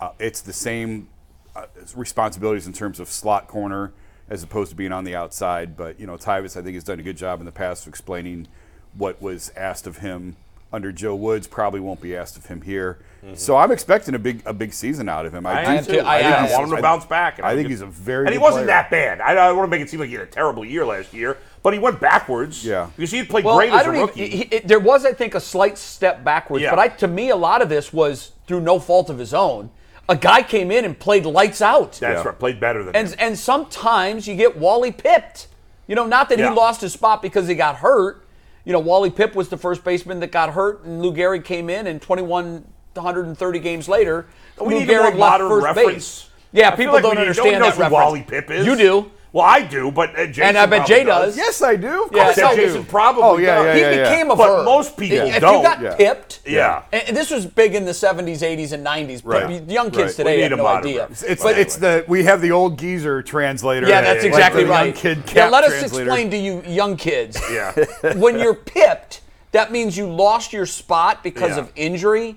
[0.00, 1.08] Uh, it's the same
[1.54, 3.92] uh, responsibilities in terms of slot corner
[4.28, 5.76] as opposed to being on the outside.
[5.76, 7.90] But you know, Tyvis, I think, has done a good job in the past of
[7.90, 8.48] explaining
[8.96, 10.36] what was asked of him
[10.72, 11.46] under Joe Woods.
[11.46, 12.98] Probably won't be asked of him here.
[13.24, 13.34] Mm-hmm.
[13.36, 15.46] So I'm expecting a big a big season out of him.
[15.46, 15.92] I, do am too.
[15.94, 15.98] too.
[16.00, 16.44] I I, uh, am.
[16.46, 17.38] I want him to bounce back.
[17.38, 18.66] and I think he's a very and he good wasn't player.
[18.66, 19.20] that bad.
[19.20, 21.12] I, I don't want to make it seem like he had a terrible year last
[21.14, 22.64] year, but he went backwards.
[22.64, 22.90] Yeah.
[22.96, 24.20] because he had played Well, great as a rookie.
[24.22, 24.38] even.
[24.38, 26.70] He, it, there was, I think, a slight step backwards, Yeah.
[26.70, 29.70] but I, to me, a lot of this was through no fault of his own.
[30.08, 31.92] A guy came in and played lights out.
[31.94, 32.28] That's Yeah.
[32.28, 32.38] right.
[32.38, 33.14] Played better than And him.
[33.18, 35.48] and sometimes you get Wally pipped.
[35.88, 36.50] You know, not that Yeah.
[36.50, 38.22] he lost his spot because he got hurt.
[38.64, 41.70] You know, Wally Pipp was the first baseman that got hurt, and Lou Gehrig came
[41.70, 44.26] in, and 2130 games later,
[44.60, 45.94] We Lou need a more Gehrig left first reference.
[45.94, 46.28] base.
[46.52, 48.04] Yeah, I people like don't we need- understand nobody knows that who reference.
[48.04, 48.66] Wally Pipp is.
[48.66, 49.10] You do.
[49.36, 51.36] Well, I do, but uh, Jason And I bet Jay does.
[51.36, 52.04] Yes, I do.
[52.04, 52.66] Of Yeah, course so I Except do.
[52.68, 53.66] Jason probably Oh, yeah, does.
[53.66, 54.10] yeah, He yeah, yeah.
[54.10, 54.64] became a But verb.
[54.64, 55.58] most people if don't.
[55.58, 55.94] you got Yeah.
[55.94, 56.82] pipped, Yeah.
[56.90, 59.20] and this was big in the 70s, 80s, and 90s.
[59.20, 59.62] but Right.
[59.68, 60.16] Young kids Right.
[60.16, 61.00] today We have need a no modern idea.
[61.00, 61.22] reference.
[61.24, 63.86] It's But- it's the we have the old geezer translator.
[63.86, 64.84] yeah, that's yeah, exactly like the right.
[64.86, 66.04] Young kid yeah, cap let us translator.
[66.06, 67.38] explain to you, young kids.
[67.52, 67.72] Yeah.
[68.14, 69.20] when you're pipped,
[69.52, 71.58] that means you lost your spot because Yeah.
[71.64, 72.36] of injury.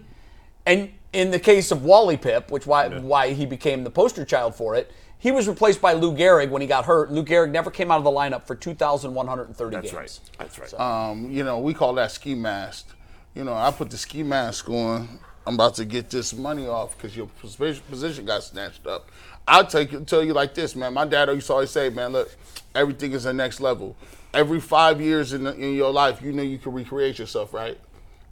[0.65, 4.53] And in the case of Wally Pipp, which why why he became the poster child
[4.53, 7.11] for it, he was replaced by Lou Gehrig when he got hurt.
[7.11, 9.93] Lou Gehrig never came out of the lineup for 2,130 That's games.
[9.93, 10.19] right.
[10.39, 10.79] That's right.
[10.79, 12.87] Um, you know, we call that ski mask.
[13.35, 15.19] You know, I put the ski mask on.
[15.45, 19.09] I'm about to get this money off because your position position got snatched up.
[19.47, 20.93] I'll take you, tell you like this, man.
[20.93, 22.33] My dad used to always say, man, look,
[22.75, 23.97] everything is the next level.
[24.33, 27.79] Every five years in, the, in your life, you know you can recreate yourself, right?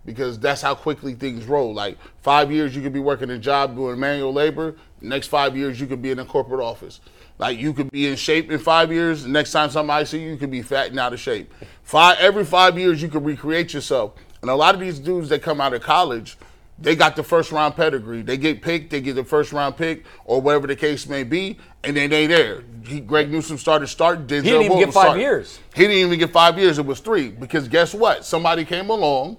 [0.07, 1.73] Because that's how quickly things roll.
[1.73, 4.75] Like five years, you could be working a job doing manual labor.
[5.01, 7.01] Next five years, you could be in a corporate office.
[7.37, 9.27] Like you could be in shape in five years.
[9.27, 11.53] Next time somebody see you, you could be fat and out of shape.
[11.83, 14.13] Five every five years, you could recreate yourself.
[14.41, 16.37] And a lot of these dudes that come out of college,
[16.79, 18.21] they got the first round pedigree.
[18.21, 21.57] They get picked, they get the first round pick, or whatever the case may be,
[21.83, 22.63] and then they there.
[22.85, 24.25] He, Greg Newsome started starting.
[24.25, 25.21] Denzel didn't even Ward get five starting.
[25.21, 25.59] years.
[25.75, 26.79] He didn't even get five years.
[26.79, 28.25] It was three because guess what?
[28.25, 29.37] Somebody came along,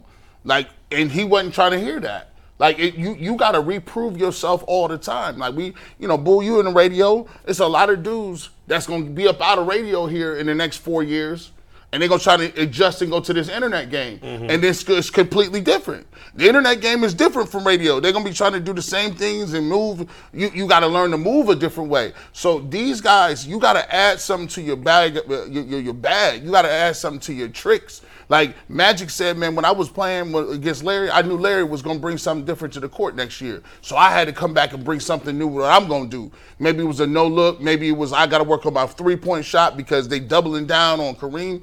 [0.48, 2.30] like, and he wasn't trying to hear that.
[2.58, 5.38] Like it, you, you got to reprove yourself all the time.
[5.38, 7.28] Like we, you know, bull you in the radio.
[7.46, 10.54] It's a lot of dudes that's gonna be up out of radio here in the
[10.54, 11.52] next four years,
[11.92, 15.08] and they're gonna try to adjust and go to this internet game, and this is
[15.08, 16.06] completely different.
[16.34, 18.00] The internet game is different from radio.
[18.00, 20.10] They're gonna be trying to do the same things and move.
[20.32, 22.12] You, you got to learn to move a different way.
[22.32, 25.94] So these guys, you got to add something to your bag, uh, your, your, your
[25.94, 26.44] bag.
[26.44, 28.02] You got to add something to your tricks.
[28.28, 31.96] Like Magic said, man, when I was playing against Larry, I knew Larry was going
[31.96, 33.62] to bring something different to the court next year.
[33.80, 36.32] So I had to come back and bring something new what I'm going to do.
[36.58, 37.60] Maybe it was a no look.
[37.60, 40.66] Maybe it was I got to work on my three point shot because they doubling
[40.66, 41.62] down on Kareem.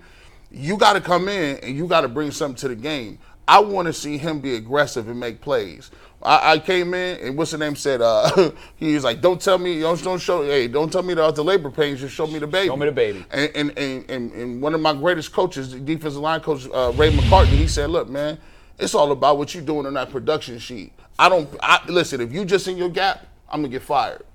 [0.52, 3.20] You got to come in and you got to bring something to the game.
[3.48, 5.92] I want to see him be aggressive and make plays.
[6.26, 8.02] I, I came in and what's the name said?
[8.02, 11.36] Uh, he was like, "Don't tell me, don't, don't show, hey, don't tell me about
[11.36, 12.02] the labor pains.
[12.02, 12.68] Just show me the baby.
[12.68, 13.26] Show me the baby.
[13.32, 16.92] And and, and, and, and one of my greatest coaches, the defensive line coach uh,
[16.96, 18.40] Ray McCartney, he said, "Look, man,
[18.80, 20.92] it's all about what you're doing on that production sheet.
[21.18, 22.20] I don't I, listen.
[22.22, 24.26] If you just in your gap, I'm gonna get fired.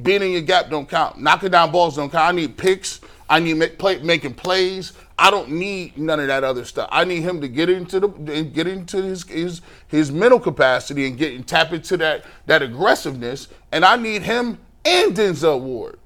[0.00, 1.20] Being in your gap don't count.
[1.20, 2.28] Knocking down balls don't count.
[2.28, 3.00] I need picks.
[3.28, 4.92] I need make play, making plays.
[5.18, 6.88] I don't need none of that other stuff.
[6.92, 11.06] I need him to get into the and get into his his his mental capacity
[11.06, 13.48] and get and tap into that that aggressiveness.
[13.72, 15.98] And I need him and Denzel Ward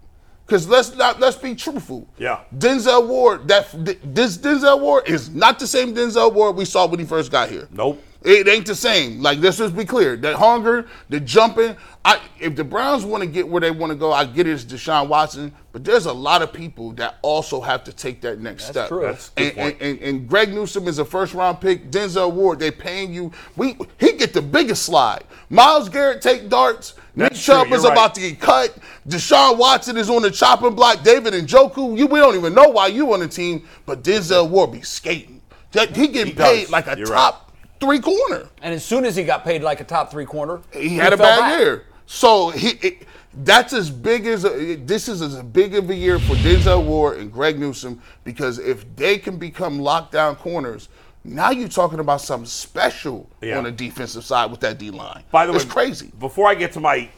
[0.47, 2.09] Because let's not let's be truthful.
[2.19, 2.41] Yeah.
[2.57, 3.69] Denzel Ward, that
[4.05, 7.51] this Denzel Ward is not the same Denzel Ward we saw when he first got
[7.51, 7.69] here.
[7.73, 8.03] Nope.
[8.25, 9.21] It ain't the same.
[9.21, 10.17] Like let's just be clear.
[10.17, 11.77] That hunger, the jumping.
[12.05, 14.53] I if the Browns want to get where they want to go, I get it.
[14.53, 18.41] It's Deshaun Watson, but there's a lot of people that also have to take that
[18.41, 18.89] next step.
[18.89, 19.03] true.
[19.03, 19.77] That's a good and, point.
[19.81, 21.91] and, and, and Greg Newsome is a first round pick.
[21.91, 23.33] Denzel Ward, they paying you.
[23.57, 25.25] We he get the biggest slide.
[25.51, 26.95] Myles Garrett take darts.
[27.15, 27.93] Nick Chubb is right.
[27.93, 28.77] about to get cut.
[29.07, 31.03] Deshaun Watson is on the chopping block.
[31.03, 34.73] David Njoku, you we don't even know why you on the team, but Denzel Ward
[34.73, 35.41] be skating.
[35.73, 36.47] He getting He does.
[36.47, 37.35] paid like a You're right.
[37.83, 38.49] Top three corner.
[38.63, 41.17] And as soon as he got paid like a top three corner, He had a
[41.17, 41.59] bad back.
[41.61, 41.85] year.
[42.07, 43.07] So he it,
[43.45, 47.19] that's as big as a, this is as big of a year for Denzel Ward
[47.19, 50.91] and Greg Newsome because if they can become lockdown corners,
[51.25, 53.59] now you're talking about something special Yeah.
[53.59, 55.25] on the defensive side with that D line.
[55.33, 56.13] By the it's way, crazy.
[56.21, 57.09] Before I get to my,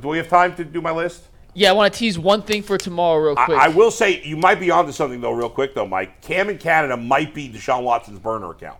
[0.00, 1.24] do we have time to do my list?
[1.54, 3.58] Yeah, I want to tease one thing for tomorrow, real I, quick.
[3.58, 6.20] I will say you might be onto something though, real quick though, Mike.
[6.22, 8.78] Cam in Canada might be Deshaun Watson's burner account.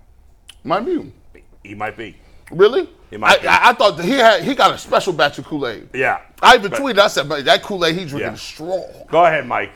[0.64, 1.12] Might be.
[1.68, 2.16] He might be.
[2.50, 2.88] Really?
[3.10, 3.46] It might I, be.
[3.48, 5.88] I, I thought that he had he got a special batch of Kool Aid.
[5.94, 6.20] Yeah.
[6.42, 6.98] I even But- tweeted.
[6.98, 8.34] I said, "Man, that Kool Aid he drinking Yeah.
[8.36, 9.70] strong." Go ahead, Mike.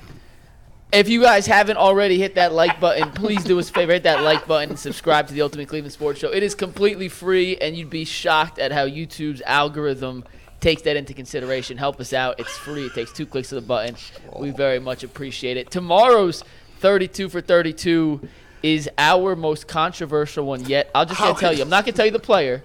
[0.92, 4.02] If you guys haven't already hit that like button, please do us a favor, hit
[4.02, 6.30] that like button and subscribe to the Ultimate Cleveland Sports Show.
[6.30, 10.24] It is completely free, and you'd be shocked at how YouTube's algorithm
[10.60, 11.78] takes that into consideration.
[11.78, 12.38] Help us out.
[12.38, 12.86] It's free.
[12.86, 13.96] It takes two clicks of the button.
[14.38, 15.70] We very much appreciate it.
[15.70, 16.44] Tomorrow's
[16.80, 18.28] 32 for 32
[18.62, 20.90] is our most controversial one yet.
[20.94, 21.62] I'll just gonna tell you.
[21.62, 22.62] I'm not gonna tell you the player.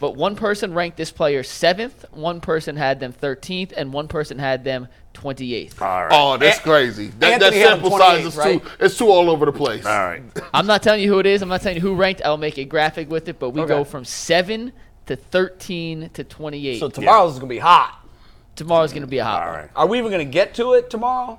[0.00, 4.36] But one person ranked this player seventh, one person had them 13th, and one person
[4.38, 5.80] had them 28th.
[5.80, 6.10] All right.
[6.12, 7.06] Oh, that's An- crazy.
[7.08, 8.62] That, that Anthony had him sample size 28, is right?
[8.62, 8.70] too.
[8.80, 9.86] It's too all over the place.
[9.86, 10.22] All right.
[10.52, 11.42] I'm not telling you who it is.
[11.42, 12.22] I'm not telling you who ranked.
[12.24, 13.68] I'll make a graphic with it, but we Okay.
[13.68, 14.72] go from 7
[15.06, 16.80] to 13 to 28.
[16.80, 18.04] So tomorrow's gonna be hot.
[18.56, 19.68] Tomorrow's going to be a hot All one.
[19.76, 21.38] Are we even gonna get to it tomorrow?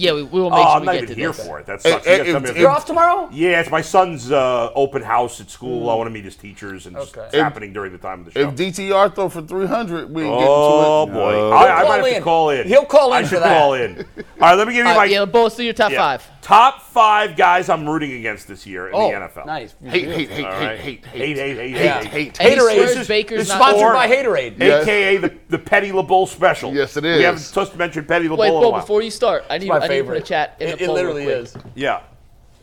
[0.00, 1.46] Yeah, we, we will make Oh, sure I'm we not get even to here this.
[1.46, 1.66] for it.
[1.66, 2.06] That Hey, sucks.
[2.06, 3.28] You hey, gotta tell me if- if- You're off tomorrow?
[3.30, 5.90] Yeah, it's my son's uh, open house at school.
[5.90, 7.20] I want to meet his teachers, and Okay.
[7.26, 8.48] it's happening during the time of the show.
[8.48, 10.56] If DTR throw for 300, we ain't oh getting to it.
[10.88, 11.50] Oh, boy, No.
[11.50, 12.22] I, I He'll might call have to in.
[12.22, 12.66] call in.
[12.68, 13.98] He'll call in I for should call in.
[13.98, 14.04] All
[14.40, 15.98] right, let me give you All my right, yeah, Bulls, do your top yeah.
[15.98, 16.30] five.
[16.42, 19.46] Top five guys I'm rooting against this year in Oh, the NFL.
[19.46, 19.74] nice.
[19.84, 20.78] Hate, hate, hate, All hate, right.
[20.78, 21.98] hate, hate, hate, hate, Yeah.
[22.02, 22.36] hate, hate.
[22.38, 22.40] hate.
[22.40, 22.88] And he Haterade.
[22.92, 24.54] swears Baker's It's not sponsored Or- by Haterade.
[24.58, 24.82] Yes.
[24.84, 26.72] AKA the, the Petty LeBeau special.
[26.74, 27.22] Yes, it We is.
[27.24, 28.80] haven't just mentioned Petty LeBeau Wait, in a Bull, while.
[28.80, 30.24] before you start, I need, my I need to put a favorite.
[30.24, 31.36] chat in It, the it poll real literally quick.
[31.36, 31.56] is.
[31.74, 32.00] Yeah,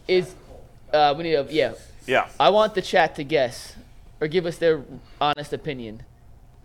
[0.07, 0.33] Is,
[0.93, 1.73] uh, we need a, yeah.
[2.05, 2.27] yeah.
[2.39, 3.75] I want the chat to guess
[4.19, 4.81] or give us their
[5.21, 6.03] honest opinion.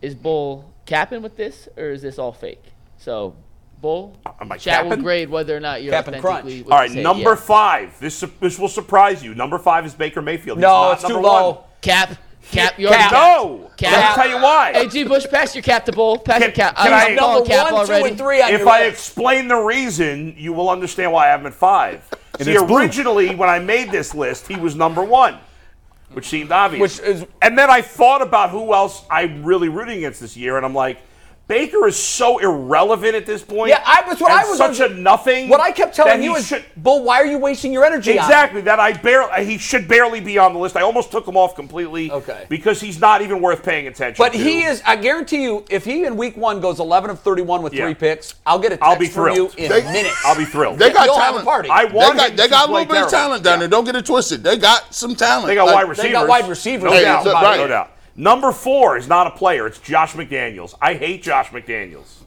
[0.00, 2.62] Is Bull capping with this, or is this all fake?
[2.98, 3.34] So,
[3.82, 5.02] Bull, Am I chat will capping?
[5.04, 6.62] grade whether or not you're Cap and authentically.
[6.62, 6.66] crunch.
[6.66, 7.02] what All you right, say.
[7.02, 7.34] number Yeah.
[7.36, 7.90] five.
[8.00, 9.34] This su- this will surprise you.
[9.34, 10.58] Number five is Baker Mayfield.
[10.58, 11.50] He's No, not it's too number low.
[11.50, 11.58] one.
[11.82, 12.16] Cap,
[12.52, 13.10] cap, you're Cap.
[13.12, 13.92] No, Cap.
[13.92, 14.72] let me tell you why.
[14.72, 15.02] Hey, G.
[15.02, 16.16] Bush, pass your cap to Bull.
[16.18, 16.76] Pass Can- your cap.
[16.76, 18.92] can I'm I- calling Number cap one, two, and three on if your I list.
[18.92, 22.02] explain the reason, you will understand why I have him at five.
[22.40, 22.78] See, it's blue.
[22.78, 25.38] originally when I made this list, he was number one,
[26.12, 27.00] which seemed obvious.
[27.00, 30.56] Which is- and then I thought about who else I'm really rooting against this year,
[30.56, 30.98] and I'm like,
[31.48, 33.68] Baker is so irrelevant at this point.
[33.70, 35.48] Yeah, I was what I was such a nothing.
[35.48, 38.24] What I kept telling you is, should, Bull, why are you wasting your energy on?
[38.24, 38.60] Exactly.
[38.62, 39.30] That I barely.
[39.30, 40.76] Uh, he should barely be on the list.
[40.76, 42.10] I almost took him off completely.
[42.10, 42.46] Okay.
[42.48, 44.22] Because he's not even worth paying attention.
[44.22, 44.38] But to.
[44.38, 47.74] he is, I guarantee you, if he in week one goes 11 of 31 with
[47.74, 47.84] Yeah.
[47.84, 49.54] three picks, I'll get a text I'll be from you thrilled.
[49.58, 50.16] in They- minutes.
[50.24, 50.78] I'll be thrilled.
[50.78, 51.44] They got You'll a talent.
[51.44, 51.68] party.
[51.70, 53.58] I They want got, they got a little bit of talent down Yeah.
[53.60, 53.68] there.
[53.68, 54.42] Don't get it twisted.
[54.44, 55.48] They got some talent.
[55.48, 56.08] They got Like, wide receivers.
[56.08, 56.84] They got wide receivers.
[56.84, 57.24] No Hey, doubt.
[57.24, 57.56] look, about it, right.
[57.60, 57.90] No doubt.
[58.14, 59.66] Number four is not a player.
[59.66, 60.74] It's Josh McDaniels.
[60.80, 62.22] I hate Josh McDaniels.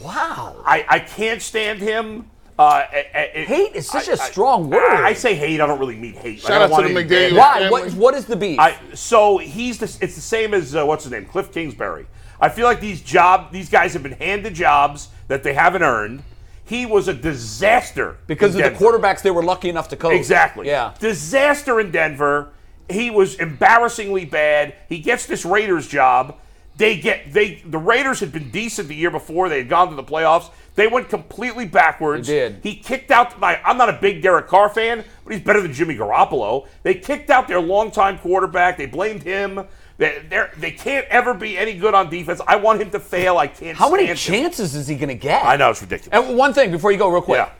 [0.00, 0.56] Wow.
[0.64, 2.30] I, I can't stand him.
[2.58, 4.80] Uh, it- it- Hate is such a a strong word.
[4.80, 5.60] I, I say hate.
[5.60, 6.40] I don't really mean hate.
[6.40, 7.36] Shout I out to the McDaniels.
[7.36, 7.68] Why?
[7.68, 8.58] What, what is the beef?
[8.60, 12.06] I so he's the, it's the same as uh, what's his name, Cliff Kingsbury.
[12.40, 16.22] I feel like these job these guys have been handed jobs that they haven't earned.
[16.64, 20.14] He was a disaster because in of the quarterbacks they were lucky enough to coach.
[20.14, 20.66] Exactly.
[20.68, 20.94] Yeah.
[21.00, 22.52] Disaster in Denver.
[22.88, 24.74] He was embarrassingly bad.
[24.88, 26.36] He gets this Raiders job.
[26.76, 29.48] They get they the Raiders had been decent the year before.
[29.48, 30.50] They had gone to the playoffs.
[30.74, 32.26] They went completely backwards.
[32.26, 32.60] They did.
[32.62, 35.72] He kicked out my I'm not a big Derek Carr fan, but he's better than
[35.72, 36.66] Jimmy Garoppolo.
[36.82, 38.76] They kicked out their longtime quarterback.
[38.76, 39.66] They blamed him.
[39.98, 42.40] They they're, they can't ever be any good on defense.
[42.46, 43.38] I want him to fail.
[43.38, 44.42] I can't How many stand him.
[44.42, 45.44] chances is he going to get?
[45.44, 46.12] I know it's ridiculous.
[46.12, 47.38] And one thing before you go, real quick.
[47.38, 47.50] Yeah.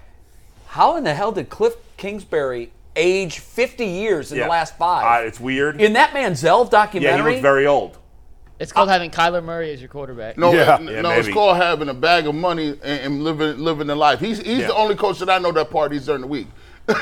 [0.66, 4.44] How in the hell did Cliff Kingsbury age 50 years in Yeah.
[4.44, 5.22] the last five?
[5.24, 5.80] Uh, it's weird.
[5.80, 7.16] in that Manziel documentary.
[7.18, 7.98] yeah, he looks very old.
[8.60, 10.38] It's called having Kyler Murray as your quarterback.
[10.38, 10.76] No, Yeah.
[10.76, 13.96] n- Yeah, no, it's called having a bag of money and, and living living the
[13.96, 14.20] life.
[14.20, 14.66] He's he's Yeah.
[14.68, 16.46] the only coach that I know that parties during the week.
[16.86, 16.96] well,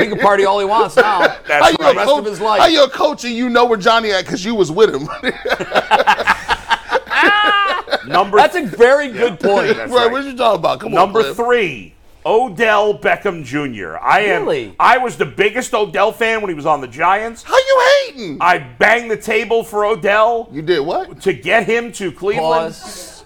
[0.00, 1.18] he can party all he wants now.
[1.46, 1.94] That's how you right.
[1.94, 2.60] a rest coach, of his life.
[2.60, 5.08] How you a coach and you know where Johnny at because you was with him?
[8.06, 9.76] Number That's a very good point.
[9.76, 10.10] That's Right, right.
[10.10, 10.80] what you talking about?
[10.80, 11.36] Come Number on, Cliff.
[11.36, 11.94] three,
[12.24, 13.96] Odell Beckham Jr.
[13.98, 14.42] I am.
[14.42, 14.74] Really?
[14.78, 17.42] I was the biggest Odell fan when he was on the Giants.
[17.42, 18.38] How you hating?
[18.40, 21.20] I banged the table for Odell You did what?
[21.22, 22.74] to get him to Cleveland.
[22.74, 23.24] Pause.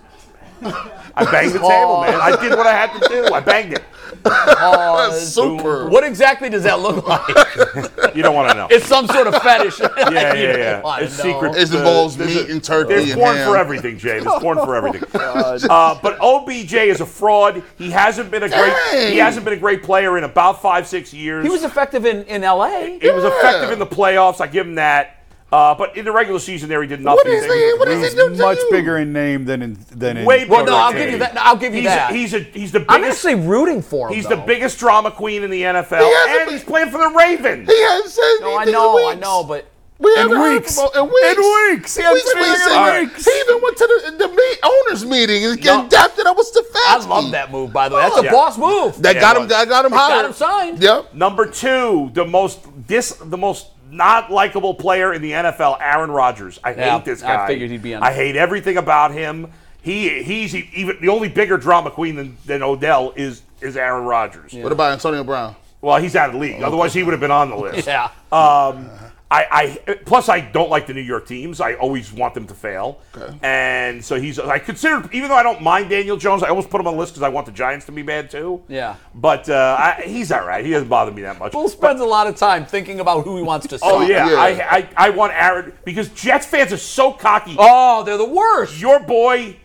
[1.16, 2.20] I banged the table, man.
[2.20, 3.34] I did what I had to do.
[3.34, 3.82] I banged it.
[4.24, 5.34] Pause.
[5.34, 5.88] Super.
[5.88, 8.14] What exactly does that look like?
[8.16, 8.68] You don't want to know.
[8.70, 9.80] it's some sort of fetish.
[9.80, 10.80] yeah, yeah, yeah.
[10.82, 11.24] wanna It's know.
[11.24, 11.56] secret.
[11.56, 13.48] It involves there's meat and turkey There's and porn ham.
[13.48, 14.20] for everything, Jay.
[14.20, 15.04] There's porn for everything.
[15.14, 17.62] Uh, but OBJ is a fraud.
[17.78, 18.72] He hasn't been a great.
[18.92, 19.12] Dang.
[19.12, 21.44] He hasn't been a great player in about five, six years.
[21.44, 22.98] He was effective in, in L.A.
[23.00, 24.40] He was effective in the playoffs.
[24.40, 25.18] I give him that.
[25.54, 27.16] Uh, but in the regular season, there he did nothing.
[27.16, 27.78] What is he?
[27.78, 28.68] What is he doing to Much you?
[28.72, 30.24] bigger in name than in than in.
[30.26, 31.36] Way Well, no, I'll give you that.
[31.38, 32.10] I'll give you he's that.
[32.10, 33.24] A, he's a he's the I'm biggest.
[33.24, 34.14] actually rooting for him.
[34.14, 34.34] He's though.
[34.36, 37.70] the biggest drama queen in the NFL, hasn't and he's playing for the Ravens.
[37.70, 39.66] He hasn't said No, I know, in I know, but
[40.00, 40.74] We haven't heard weeks.
[40.74, 41.36] from him in weeks.
[41.36, 41.96] In weeks.
[41.96, 43.12] He Weeks, been weeks, in weeks.
[43.14, 43.24] weeks.
[43.24, 45.80] He even went to the, the meet, owners meeting and, No.
[45.82, 46.50] and dapped it up with
[46.86, 47.72] I love that move.
[47.72, 48.30] By the way, that's a Yeah.
[48.32, 49.00] boss move.
[49.02, 49.48] That Yeah, got him.
[49.48, 50.10] That got him hired.
[50.16, 50.82] got him signed.
[50.82, 51.14] Yep.
[51.14, 56.58] Number two, the most dis, the most not likable player in the NFL, Aaron Rodgers.
[56.62, 59.50] I hate Yeah, this I figured he'd be on I hate everything about him.
[59.82, 64.52] He he's even the only bigger drama queen than, than Odell is is Aaron Rodgers.
[64.54, 65.56] What about Antonio Brown?
[65.80, 66.62] Well, he's out of the league.
[66.62, 67.86] Otherwise, he would have been on the list.
[67.86, 68.08] Yeah.
[68.32, 68.88] Um,
[69.34, 71.60] I, I plus I don't like the New York teams.
[71.60, 73.00] I always want them to fail.
[73.16, 73.36] Okay.
[73.42, 74.38] And so he's.
[74.38, 77.00] I consider even though I don't mind Daniel Jones, I always put him on the
[77.00, 78.62] list because I want the Giants to be bad too.
[78.68, 78.94] Yeah.
[79.14, 80.64] But uh, I, he's all right.
[80.64, 81.50] He doesn't bother me that much.
[81.52, 84.10] Bull spends a lot of time thinking about who he wants to Oh sign.
[84.10, 84.36] yeah, Yeah.
[84.36, 87.56] I, I I want Aaron because Jets fans are so cocky.
[87.58, 88.80] Oh, they're the worst.
[88.80, 89.56] Your boy,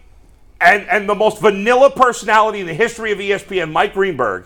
[0.60, 4.46] and and the most vanilla personality in the history of ESPN, Mike Greenberg.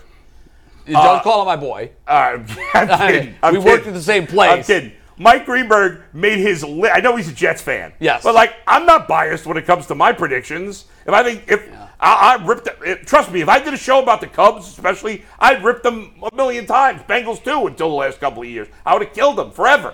[0.86, 1.92] Don't call him my boy.
[2.06, 2.40] Uh,
[2.74, 3.36] I'm kidding.
[3.42, 4.52] I'm we worked at the same place.
[4.52, 4.92] I'm kidding.
[5.18, 6.64] Mike Greenberg made his.
[6.64, 7.94] Li- I know he's a Jets fan.
[8.00, 8.24] Yes.
[8.24, 10.86] But like, I'm not biased when it comes to my predictions.
[11.06, 14.02] If I think if I, I ripped, it, trust me, if I did a show
[14.02, 17.02] about the Cubs, especially, I'd rip them a million times.
[17.04, 18.68] Bengals too, until the last couple of years.
[18.86, 19.94] I would have killed them forever.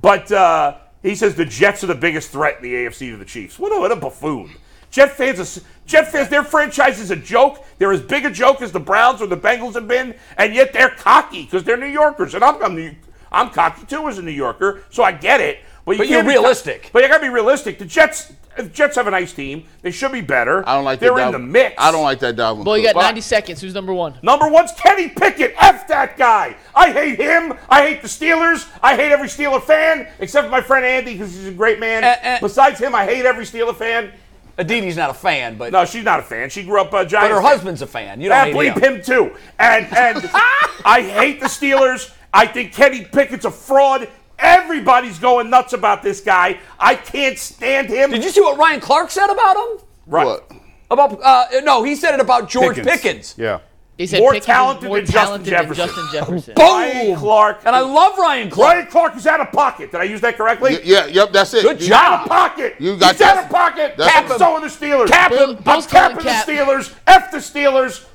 [0.00, 3.24] But uh, he says the Jets are the biggest threat in the AFC to the
[3.24, 3.58] Chiefs.
[3.58, 4.50] What a, what a buffoon.
[4.90, 7.64] Jet fans, are, Jet fans, their franchise is a joke.
[7.78, 10.72] They're as big a joke as the Browns or the Bengals have been, and yet
[10.72, 12.94] they're cocky because they're New Yorkers, and I'm, I'm, New-
[13.32, 15.58] I'm cocky too as a New Yorker, so I get it.
[15.84, 16.90] But, you But you're can't be co- realistic.
[16.92, 17.78] but you gotta be realistic.
[17.78, 19.64] The Jets, the Jets have a nice team.
[19.82, 20.62] They should be better.
[20.68, 21.26] I don't like They're that.
[21.26, 21.74] in the mix.
[21.78, 22.64] I don't like that Dalvin.
[22.64, 22.94] Well, you Cook.
[22.94, 23.60] got 90 seconds.
[23.60, 24.14] Who's number one?
[24.22, 25.54] Number one's Kenny Pickett.
[25.58, 26.54] F that guy.
[26.74, 27.54] I hate him.
[27.68, 28.68] I hate the Steelers.
[28.82, 32.04] I hate every Steeler fan except for my friend Andy because he's a great man.
[32.04, 32.38] Eh, eh.
[32.40, 34.12] Besides him, I hate every Steeler fan.
[34.58, 36.50] Aditi's not a fan, but No, she's not a fan.
[36.50, 37.30] She grew up a Giants.
[37.30, 38.20] but her husband's a fan.
[38.20, 38.96] You don't I hate bleep him.
[38.96, 39.34] him too.
[39.58, 40.18] And and
[40.84, 42.12] I hate the Steelers.
[42.32, 44.08] I think Kenny Pickett's a fraud.
[44.38, 46.58] Everybody's going nuts about this guy.
[46.78, 48.10] I can't stand him.
[48.10, 49.84] Did you see what Ryan Clark said about him?
[50.06, 50.26] Right.
[50.26, 50.50] What?
[50.90, 52.86] About uh, no, he said it about George Pickens.
[53.02, 53.34] Pickens.
[53.36, 53.60] Yeah.
[53.98, 55.86] He said More Pickens talented more than Justin talented Jefferson.
[55.86, 56.54] than Justin Jefferson.
[56.56, 57.60] Ryan Clark.
[57.66, 58.74] And I love Ryan Clark.
[58.74, 59.92] Ryan Clark is out of pocket.
[59.92, 60.76] Did I use that correctly?
[60.76, 61.62] Y- Yeah, yep, that's it.
[61.62, 61.98] Good You- job.
[62.02, 62.76] Out of pocket.
[62.78, 63.36] You got He's that.
[63.36, 63.94] out of pocket.
[63.98, 65.08] That's- and Cap so are the Steelers.
[65.08, 65.56] Cap Bill- him.
[65.58, 66.94] I'm Bill's capping calling the Steelers.
[67.06, 68.06] F the Steelers.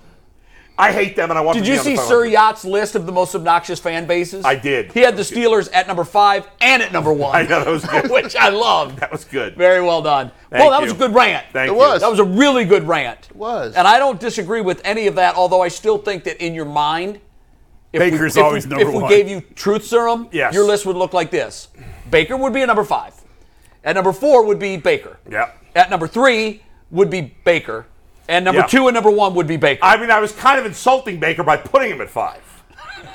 [0.78, 1.55] I hate them, and I want.
[1.55, 2.32] Did them you to see Sir phone.
[2.32, 4.43] Yacht's list of the most obnoxious fan bases?
[4.43, 4.91] I did.
[4.91, 7.34] He had the Steelers at number five and at number one.
[7.36, 8.11] I know that was good.
[8.11, 8.99] which I loved.
[8.99, 9.55] That was good.
[9.55, 10.32] Very well done.
[10.49, 10.84] Thank well, that you.
[10.86, 11.45] was a good rant.
[11.53, 11.78] Thank It you.
[11.78, 12.01] was.
[12.01, 13.28] That was a really good rant.
[13.30, 13.73] It was.
[13.76, 16.65] And I don't disagree with any of that, although I still think that in your
[16.65, 17.21] mind,
[17.93, 20.53] if Baker's we, if always we, number if we gave you truth serum, Yes.
[20.53, 21.69] your list would look like this.
[22.11, 23.13] Baker would be a number five.
[23.86, 25.19] At number four would be Baker.
[25.30, 25.57] Yep.
[25.76, 27.86] At number three would be Baker.
[28.28, 28.69] And number Yep.
[28.69, 29.80] two and number one would be Baker.
[29.84, 32.41] I mean, I was kind of insulting Baker by putting him at five.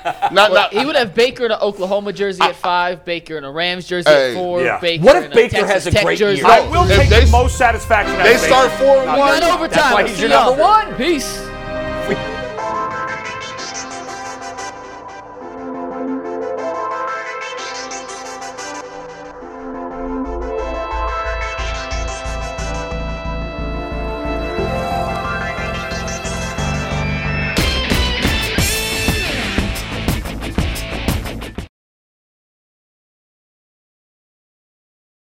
[0.31, 3.51] Not, not, He would have Baker in an Oklahoma jersey at five, Baker in a
[3.51, 4.29] Rams jersey Hey.
[4.31, 4.79] at four, Yeah.
[4.79, 6.37] Baker What if in a Baker Texas has a Tech great jersey.
[6.41, 6.47] year?
[6.49, 8.15] I will If take they- the most satisfaction.
[8.15, 9.39] out they start four and Not one.
[9.41, 9.69] Not overtime.
[9.69, 10.95] That's why he's your number one.
[10.95, 11.41] Peace.